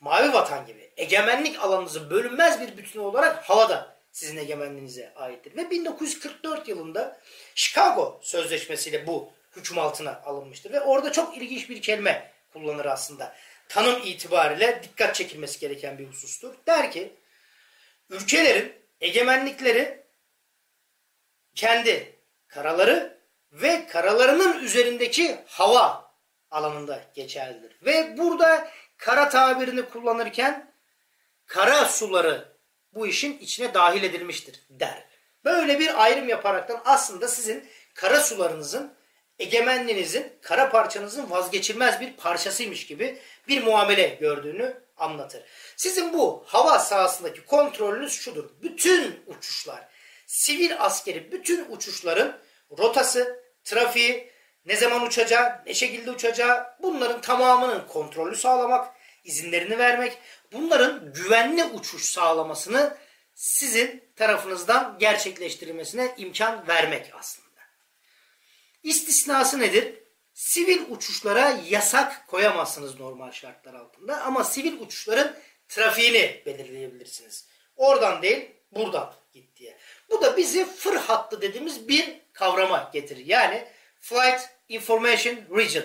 mavi 0.00 0.32
vatan 0.32 0.66
gibi 0.66 0.92
egemenlik 0.96 1.60
alanınızın 1.60 2.10
bölünmez 2.10 2.60
bir 2.60 2.76
bütünü 2.76 3.02
olarak 3.02 3.50
havada 3.50 3.96
sizin 4.10 4.36
egemenliğinize 4.36 5.14
aittir. 5.14 5.56
Ve 5.56 5.70
1944 5.70 6.68
yılında 6.68 7.20
Chicago 7.54 8.20
Sözleşmesi'yle 8.22 9.06
bu 9.06 9.32
hüküm 9.56 9.78
altına 9.78 10.22
alınmıştır. 10.24 10.72
Ve 10.72 10.80
orada 10.80 11.12
çok 11.12 11.36
ilginç 11.36 11.70
bir 11.70 11.82
kelime 11.82 12.32
kullanır 12.52 12.84
aslında. 12.84 13.36
Tanım 13.68 14.00
itibariyle 14.04 14.80
dikkat 14.82 15.14
çekilmesi 15.14 15.60
gereken 15.60 15.98
bir 15.98 16.06
husustur. 16.06 16.54
Der 16.66 16.90
ki 16.90 17.12
ülkelerin 18.10 18.72
egemenlikleri 19.00 20.02
kendi 21.54 22.18
karaları 22.48 23.18
ve 23.52 23.86
karalarının 23.86 24.64
üzerindeki 24.64 25.38
hava 25.46 26.12
alanında 26.50 27.04
geçerlidir. 27.14 27.76
Ve 27.82 28.18
burada 28.18 28.68
kara 28.96 29.28
tabirini 29.28 29.82
kullanırken 29.82 30.72
kara 31.46 31.84
suları 31.84 32.56
bu 32.94 33.06
işin 33.06 33.38
içine 33.38 33.74
dahil 33.74 34.02
edilmiştir 34.02 34.66
der. 34.70 35.04
Böyle 35.44 35.78
bir 35.78 36.02
ayrım 36.02 36.28
yaparaktan 36.28 36.82
aslında 36.84 37.28
sizin 37.28 37.68
kara 37.94 38.20
sularınızın 38.20 38.94
egemenliğinizin, 39.38 40.32
kara 40.42 40.70
parçanızın 40.70 41.30
vazgeçilmez 41.30 42.00
bir 42.00 42.12
parçasıymış 42.12 42.86
gibi 42.86 43.18
bir 43.48 43.62
muamele 43.64 44.08
gördüğünü 44.20 44.82
anlatır. 44.96 45.42
Sizin 45.76 46.12
bu 46.12 46.44
hava 46.46 46.78
sahasındaki 46.78 47.44
kontrolünüz 47.44 48.12
şudur. 48.12 48.50
Bütün 48.62 49.20
uçuşlar, 49.26 49.88
sivil 50.26 50.72
askeri 50.78 51.32
bütün 51.32 51.66
uçuşların 51.70 52.38
rotası, 52.78 53.42
trafiği, 53.64 54.32
ne 54.66 54.76
zaman 54.76 55.06
uçacağı, 55.06 55.62
ne 55.66 55.74
şekilde 55.74 56.10
uçacağı 56.10 56.66
bunların 56.82 57.20
tamamının 57.20 57.86
kontrolü 57.88 58.36
sağlamak, 58.36 58.94
izinlerini 59.24 59.78
vermek, 59.78 60.18
bunların 60.52 61.12
güvenli 61.12 61.64
uçuş 61.64 62.04
sağlamasını 62.04 62.96
sizin 63.34 64.04
tarafınızdan 64.16 64.96
gerçekleştirilmesine 64.98 66.14
imkan 66.16 66.68
vermek 66.68 67.12
aslında. 67.18 67.41
İstisnası 68.82 69.58
nedir? 69.58 69.94
Sivil 70.34 70.80
uçuşlara 70.90 71.60
yasak 71.68 72.28
koyamazsınız 72.28 73.00
normal 73.00 73.32
şartlar 73.32 73.74
altında 73.74 74.22
ama 74.22 74.44
sivil 74.44 74.80
uçuşların 74.80 75.36
trafiğini 75.68 76.42
belirleyebilirsiniz. 76.46 77.48
Oradan 77.76 78.22
değil 78.22 78.50
buradan 78.70 79.14
git 79.32 79.56
diye. 79.56 79.78
Bu 80.10 80.22
da 80.22 80.36
bizi 80.36 80.64
fır 80.64 80.96
hattı 80.96 81.42
dediğimiz 81.42 81.88
bir 81.88 82.20
kavrama 82.32 82.90
getirir. 82.92 83.26
Yani 83.26 83.68
Flight 84.00 84.40
Information 84.68 85.36
Region. 85.56 85.84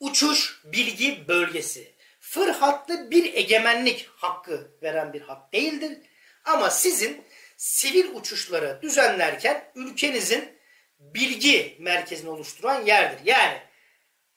Uçuş 0.00 0.60
bilgi 0.64 1.28
bölgesi. 1.28 1.94
Fır 2.20 2.48
hattı 2.48 3.10
bir 3.10 3.34
egemenlik 3.34 4.08
hakkı 4.16 4.70
veren 4.82 5.12
bir 5.12 5.20
hat 5.20 5.52
değildir. 5.52 5.98
Ama 6.44 6.70
sizin 6.70 7.24
sivil 7.56 8.14
uçuşları 8.14 8.78
düzenlerken 8.82 9.72
ülkenizin 9.74 10.57
bilgi 11.00 11.76
merkezini 11.78 12.30
oluşturan 12.30 12.86
yerdir. 12.86 13.18
Yani 13.24 13.58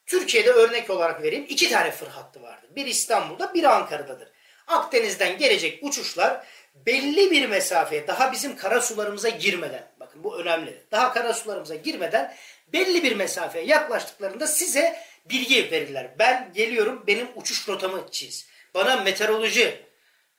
Türkiye'de 0.06 0.52
örnek 0.52 0.90
olarak 0.90 1.24
vereyim 1.24 1.46
iki 1.50 1.70
tane 1.70 1.92
fır 1.92 2.08
hattı 2.08 2.42
vardır. 2.42 2.70
Bir 2.76 2.86
İstanbul'da 2.86 3.54
bir 3.54 3.64
Ankara'dadır. 3.64 4.32
Akdeniz'den 4.68 5.38
gelecek 5.38 5.84
uçuşlar 5.84 6.48
belli 6.76 7.32
bir 7.32 7.50
mesafeye 7.50 8.08
daha 8.08 8.32
bizim 8.32 8.56
kara 8.56 8.82
sularımıza 8.82 9.30
girmeden 9.30 9.92
bakın 10.00 10.24
bu 10.24 10.40
önemli. 10.40 10.84
Daha 10.92 11.14
kara 11.14 11.34
sularımıza 11.34 11.76
girmeden 11.76 12.36
belli 12.74 13.04
bir 13.04 13.16
mesafeye 13.16 13.66
yaklaştıklarında 13.66 14.48
size 14.48 15.00
bilgi 15.26 15.72
verirler. 15.72 16.12
Ben 16.20 16.52
geliyorum 16.54 17.04
benim 17.08 17.28
uçuş 17.36 17.70
rotamı 17.70 18.08
çiz. 18.12 18.48
Bana 18.74 18.98
meteoroloji, 18.98 19.86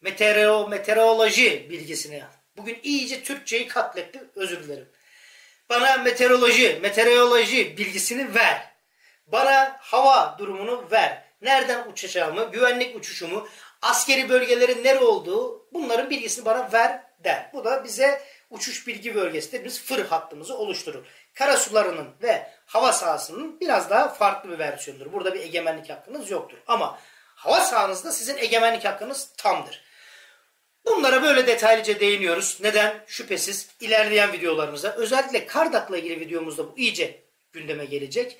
meteorolo, 0.00 0.68
meteoroloji 0.68 1.70
bilgisini 1.70 2.22
Bugün 2.56 2.78
iyice 2.82 3.22
Türkçeyi 3.22 3.68
katletti 3.68 4.24
özür 4.34 4.64
dilerim. 4.64 4.88
Bana 5.70 5.96
meteoroloji, 5.96 6.78
meteoroloji 6.82 7.76
bilgisini 7.76 8.34
ver. 8.34 8.72
Bana 9.26 9.76
hava 9.80 10.36
durumunu 10.38 10.90
ver. 10.90 11.22
Nereden 11.42 11.88
uçacağımı, 11.88 12.50
güvenlik 12.50 12.96
uçuşumu, 12.96 13.48
askeri 13.82 14.28
bölgelerin 14.28 14.84
nere 14.84 14.98
olduğu 14.98 15.66
bunların 15.72 16.10
bilgisini 16.10 16.44
bana 16.44 16.72
ver 16.72 17.02
der. 17.24 17.50
Bu 17.52 17.64
da 17.64 17.84
bize 17.84 18.22
uçuş 18.50 18.86
bilgi 18.86 19.14
bölgesi 19.14 19.48
dediğimiz 19.48 19.82
fır 19.82 20.04
hattımızı 20.04 20.56
oluşturur. 20.56 21.06
Karasularının 21.34 22.08
ve 22.22 22.50
hava 22.66 22.92
sahasının 22.92 23.60
biraz 23.60 23.90
daha 23.90 24.08
farklı 24.08 24.50
bir 24.50 24.58
versiyonudur. 24.58 25.12
Burada 25.12 25.34
bir 25.34 25.40
egemenlik 25.40 25.90
hakkınız 25.90 26.30
yoktur. 26.30 26.58
Ama 26.66 26.98
hava 27.34 27.60
sahanızda 27.60 28.12
sizin 28.12 28.36
egemenlik 28.36 28.84
hakkınız 28.84 29.32
tamdır. 29.36 29.84
Bunlara 30.86 31.22
böyle 31.22 31.46
detaylıca 31.46 32.00
değiniyoruz. 32.00 32.58
Neden? 32.62 33.04
Şüphesiz 33.06 33.68
ilerleyen 33.80 34.32
videolarımızda 34.32 34.96
özellikle 34.96 35.46
Kardak'la 35.46 35.98
ilgili 35.98 36.20
videomuzda 36.20 36.66
bu 36.66 36.78
iyice 36.78 37.24
gündeme 37.52 37.84
gelecek. 37.84 38.38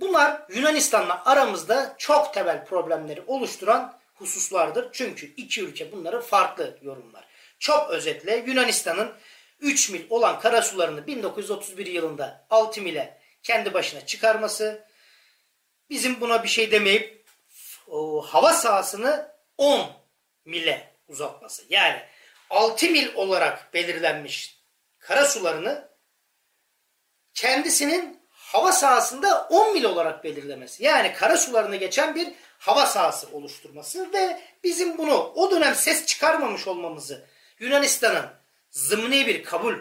Bunlar 0.00 0.42
Yunanistan'la 0.54 1.22
aramızda 1.24 1.94
çok 1.98 2.34
temel 2.34 2.64
problemleri 2.64 3.22
oluşturan 3.26 4.00
hususlardır. 4.14 4.88
Çünkü 4.92 5.26
iki 5.36 5.62
ülke 5.62 5.92
bunları 5.92 6.20
farklı 6.20 6.78
yorumlar. 6.82 7.24
Çok 7.58 7.90
özetle 7.90 8.44
Yunanistan'ın 8.46 9.12
3 9.60 9.90
mil 9.90 10.02
olan 10.10 10.40
karasularını 10.40 11.06
1931 11.06 11.86
yılında 11.86 12.46
6 12.50 12.82
mile 12.82 13.20
kendi 13.42 13.74
başına 13.74 14.06
çıkarması, 14.06 14.86
bizim 15.90 16.20
buna 16.20 16.42
bir 16.42 16.48
şey 16.48 16.70
demeyip 16.70 17.24
o, 17.86 18.22
hava 18.22 18.52
sahasını 18.52 19.32
10 19.58 19.86
mile 20.44 20.94
uzatması. 21.10 21.62
Yani 21.68 22.02
6 22.50 22.86
mil 22.86 23.14
olarak 23.14 23.74
belirlenmiş 23.74 24.60
karasularını 24.98 25.88
kendisinin 27.34 28.20
hava 28.30 28.72
sahasında 28.72 29.46
10 29.50 29.72
mil 29.72 29.84
olarak 29.84 30.24
belirlemesi. 30.24 30.84
Yani 30.84 31.12
karasularını 31.12 31.76
geçen 31.76 32.14
bir 32.14 32.32
hava 32.58 32.86
sahası 32.86 33.28
oluşturması 33.32 34.12
ve 34.12 34.40
bizim 34.64 34.98
bunu 34.98 35.32
o 35.34 35.50
dönem 35.50 35.74
ses 35.74 36.06
çıkarmamış 36.06 36.66
olmamızı 36.66 37.26
Yunanistan'ın 37.58 38.26
zımni 38.70 39.26
bir 39.26 39.44
kabul 39.44 39.74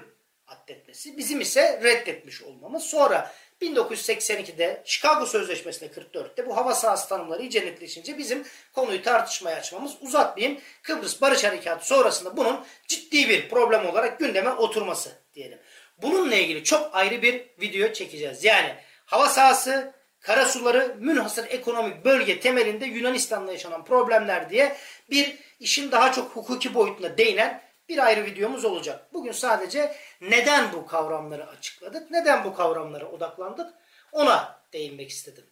addetmesi, 0.48 1.18
bizim 1.18 1.42
ise 1.42 1.80
reddetmiş 1.84 2.42
olmamız. 2.42 2.84
Sonra 2.84 3.32
1982'de 3.62 4.84
Chicago 4.86 5.26
Sözleşmesi'nde 5.26 5.92
44'te 5.92 6.46
bu 6.46 6.58
hava 6.58 6.76
sahası 6.76 7.10
tanımları 7.10 7.42
iyice 7.42 7.62
netleşince 7.66 8.18
bizim 8.18 8.44
konuyu 8.74 9.04
tartışmaya 9.04 9.58
açmamız 9.58 9.92
uzatmayayım. 10.02 10.60
Kıbrıs 10.84 11.22
Barış 11.22 11.44
Harekatı 11.44 11.88
sonrasında 11.88 12.38
bunun 12.38 12.66
ciddi 12.88 13.30
bir 13.30 13.50
problem 13.50 13.86
olarak 13.86 14.20
gündeme 14.20 14.50
oturması 14.50 15.12
diyelim. 15.34 15.60
Bununla 16.02 16.36
ilgili 16.36 16.64
çok 16.64 16.96
ayrı 16.96 17.22
bir 17.22 17.46
video 17.62 17.94
çekeceğiz. 17.94 18.44
Yani 18.44 18.76
hava 19.06 19.30
sahası, 19.30 19.94
karasuları, 20.20 20.96
münhasır 21.00 21.46
ekonomik 21.50 22.06
bölge 22.06 22.40
temelinde 22.40 22.86
Yunanistan'la 22.86 23.52
yaşanan 23.52 23.86
problemler 23.86 24.50
diye 24.50 24.78
bir 25.10 25.36
işin 25.60 25.92
daha 25.92 26.12
çok 26.12 26.36
hukuki 26.36 26.74
boyutuna 26.74 27.18
değinen 27.18 27.69
bir 27.90 27.98
ayrı 27.98 28.26
videomuz 28.26 28.66
olacak. 28.66 29.14
Bugün 29.14 29.32
sadece 29.32 29.96
neden 30.22 30.74
bu 30.74 30.86
kavramları 30.86 31.48
açıkladık, 31.48 32.12
neden 32.12 32.44
bu 32.44 32.54
kavramlara 32.54 33.06
odaklandık 33.06 33.74
ona 34.12 34.62
değinmek 34.74 35.10
istedim. 35.10 35.46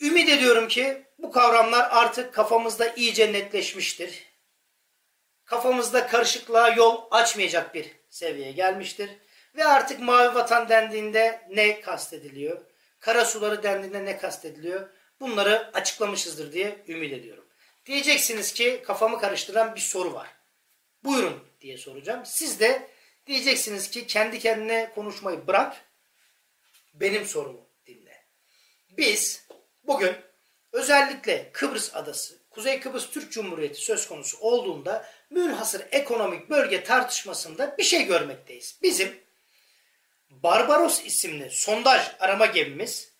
Ümit 0.00 0.28
ediyorum 0.28 0.68
ki 0.68 1.06
bu 1.18 1.30
kavramlar 1.30 1.88
artık 1.90 2.34
kafamızda 2.34 2.88
iyice 2.88 3.32
netleşmiştir. 3.32 4.26
Kafamızda 5.44 6.06
karışıklığa 6.06 6.68
yol 6.68 7.04
açmayacak 7.10 7.74
bir 7.74 7.90
seviyeye 8.10 8.52
gelmiştir. 8.52 9.10
Ve 9.56 9.64
artık 9.64 10.00
mavi 10.00 10.34
vatan 10.34 10.68
dendiğinde 10.68 11.46
ne 11.50 11.80
kastediliyor? 11.80 12.60
Kara 13.00 13.24
suları 13.24 13.62
dendiğinde 13.62 14.04
ne 14.04 14.18
kastediliyor? 14.18 14.88
Bunları 15.20 15.70
açıklamışızdır 15.74 16.52
diye 16.52 16.84
ümit 16.88 17.12
ediyorum. 17.12 17.44
Diyeceksiniz 17.86 18.52
ki 18.52 18.82
kafamı 18.86 19.20
karıştıran 19.20 19.74
bir 19.74 19.80
soru 19.80 20.14
var. 20.14 20.37
Buyurun 21.04 21.44
diye 21.60 21.78
soracağım. 21.78 22.22
Siz 22.24 22.60
de 22.60 22.90
diyeceksiniz 23.26 23.90
ki 23.90 24.06
kendi 24.06 24.38
kendine 24.38 24.92
konuşmayı 24.94 25.46
bırak. 25.46 25.76
Benim 26.94 27.26
sorumu 27.26 27.68
dinle. 27.86 28.24
Biz 28.90 29.46
bugün 29.84 30.16
özellikle 30.72 31.52
Kıbrıs 31.52 31.94
Adası, 31.94 32.38
Kuzey 32.50 32.80
Kıbrıs 32.80 33.10
Türk 33.10 33.32
Cumhuriyeti 33.32 33.80
söz 33.80 34.08
konusu 34.08 34.38
olduğunda 34.38 35.06
münhasır 35.30 35.86
ekonomik 35.90 36.50
bölge 36.50 36.84
tartışmasında 36.84 37.78
bir 37.78 37.84
şey 37.84 38.04
görmekteyiz. 38.04 38.78
Bizim 38.82 39.20
Barbaros 40.30 41.04
isimli 41.04 41.50
sondaj 41.50 42.02
arama 42.20 42.46
gemimiz 42.46 43.12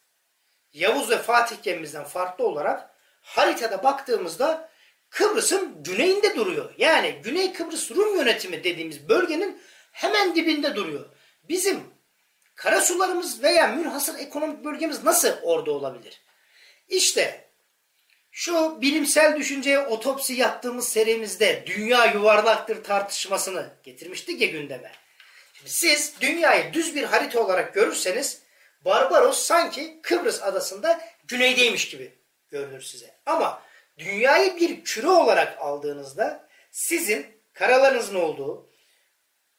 Yavuz 0.72 1.10
ve 1.10 1.18
Fatih 1.18 1.56
gemimizden 1.62 2.04
farklı 2.04 2.46
olarak 2.46 2.90
haritada 3.20 3.82
baktığımızda 3.82 4.67
Kıbrıs'ın 5.10 5.82
güneyinde 5.82 6.36
duruyor. 6.36 6.74
Yani 6.78 7.20
Güney 7.24 7.52
Kıbrıs 7.52 7.90
Rum 7.90 8.16
yönetimi 8.16 8.64
dediğimiz 8.64 9.08
bölgenin 9.08 9.60
hemen 9.92 10.34
dibinde 10.34 10.76
duruyor. 10.76 11.06
Bizim 11.48 11.80
karasularımız 12.54 13.42
veya 13.42 13.66
münhasır 13.66 14.18
ekonomik 14.18 14.64
bölgemiz 14.64 15.04
nasıl 15.04 15.32
orada 15.42 15.70
olabilir? 15.70 16.20
İşte 16.88 17.48
şu 18.30 18.80
bilimsel 18.80 19.36
düşünceye 19.36 19.78
otopsi 19.78 20.34
yaptığımız 20.34 20.88
serimizde 20.88 21.64
dünya 21.66 22.06
yuvarlaktır 22.06 22.84
tartışmasını 22.84 23.70
getirmiştik 23.82 24.40
ya 24.40 24.48
gündeme. 24.48 24.92
Şimdi 25.54 25.70
siz 25.70 26.14
dünyayı 26.20 26.72
düz 26.72 26.94
bir 26.94 27.02
harita 27.02 27.40
olarak 27.40 27.74
görürseniz 27.74 28.42
Barbaros 28.84 29.42
sanki 29.42 29.98
Kıbrıs 30.02 30.42
adasında 30.42 31.00
güneydeymiş 31.28 31.88
gibi 31.88 32.12
görünür 32.50 32.80
size. 32.80 33.14
Ama 33.26 33.62
dünyayı 33.98 34.56
bir 34.56 34.84
küre 34.84 35.08
olarak 35.08 35.58
aldığınızda 35.60 36.48
sizin 36.70 37.26
karalarınızın 37.52 38.14
olduğu, 38.14 38.70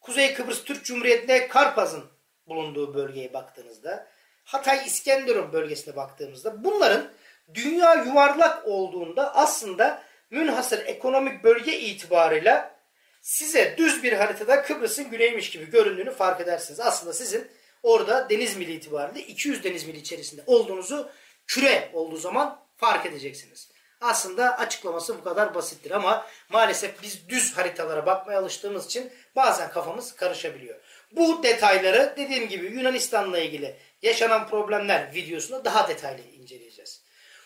Kuzey 0.02 0.34
Kıbrıs 0.34 0.64
Türk 0.64 0.86
Cumhuriyeti'nde 0.86 1.48
Karpaz'ın 1.48 2.06
bulunduğu 2.48 2.94
bölgeye 2.94 3.34
baktığınızda, 3.34 4.08
Hatay 4.44 4.88
İskenderun 4.88 5.54
bölgesine 5.54 5.96
baktığımızda 5.96 6.64
bunların 6.64 7.12
dünya 7.54 7.94
yuvarlak 7.94 8.68
olduğunda 8.68 9.36
aslında 9.36 10.04
münhasır 10.30 10.86
ekonomik 10.86 11.44
bölge 11.44 11.80
itibarıyla 11.80 12.80
size 13.22 13.76
düz 13.78 14.04
bir 14.04 14.14
haritada 14.14 14.62
Kıbrıs'ın 14.62 15.10
güneymiş 15.10 15.50
gibi 15.50 15.72
göründüğünü 15.72 16.12
fark 16.12 16.42
edersiniz. 16.42 16.80
Aslında 16.80 17.14
sizin 17.14 17.48
orada 17.84 18.30
deniz 18.30 18.58
mili 18.58 18.74
itibariyle 18.74 19.28
200 19.28 19.64
deniz 19.64 19.88
mili 19.88 19.98
içerisinde 19.98 20.42
olduğunuzu 20.48 21.10
küre 21.48 21.90
olduğu 21.94 22.18
zaman 22.18 22.66
fark 22.78 23.06
edeceksiniz. 23.06 23.70
Aslında 24.02 24.58
açıklaması 24.58 25.18
bu 25.18 25.24
kadar 25.24 25.56
basittir 25.56 25.92
ama 25.92 26.28
maalesef 26.50 27.04
biz 27.04 27.30
düz 27.30 27.58
haritalara 27.58 28.06
bakmaya 28.06 28.40
alıştığımız 28.40 28.86
için 28.86 29.12
bazen 29.36 29.72
kafamız 29.72 30.16
karışabiliyor. 30.16 30.80
Bu 31.12 31.44
detayları 31.44 32.14
dediğim 32.18 32.48
gibi 32.48 32.66
Yunanistan'la 32.66 33.40
ilgili 33.40 33.76
yaşanan 34.02 34.48
problemler 34.48 35.14
videosunda 35.16 35.66
daha 35.66 35.88
detaylı 35.88 36.22
inceleyeceğiz. 36.22 37.02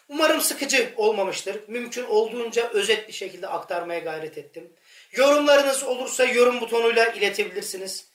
Umarım 0.10 0.42
sıkıcı 0.42 0.94
olmamıştır. 0.98 1.60
Mümkün 1.68 2.04
olduğunca 2.04 2.70
özet 2.70 3.08
bir 3.08 3.14
şekilde 3.14 3.48
aktarmaya 3.48 4.00
gayret 4.00 4.38
ettim. 4.38 4.74
Yorumlarınız 5.12 5.84
olursa 5.84 6.24
yorum 6.24 6.62
butonuyla 6.62 7.06
iletebilirsiniz. 7.06 8.08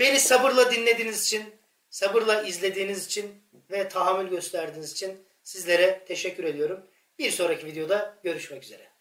Beni 0.00 0.20
sabırla 0.20 0.72
dinlediğiniz 0.72 1.26
için, 1.26 1.54
sabırla 1.90 2.42
izlediğiniz 2.42 3.06
için 3.06 3.42
ve 3.70 3.88
tahammül 3.88 4.30
gösterdiğiniz 4.30 4.92
için 4.92 5.26
sizlere 5.42 6.04
teşekkür 6.08 6.44
ediyorum. 6.44 6.86
Bir 7.18 7.30
sonraki 7.30 7.66
videoda 7.66 8.18
görüşmek 8.22 8.62
üzere. 8.62 8.95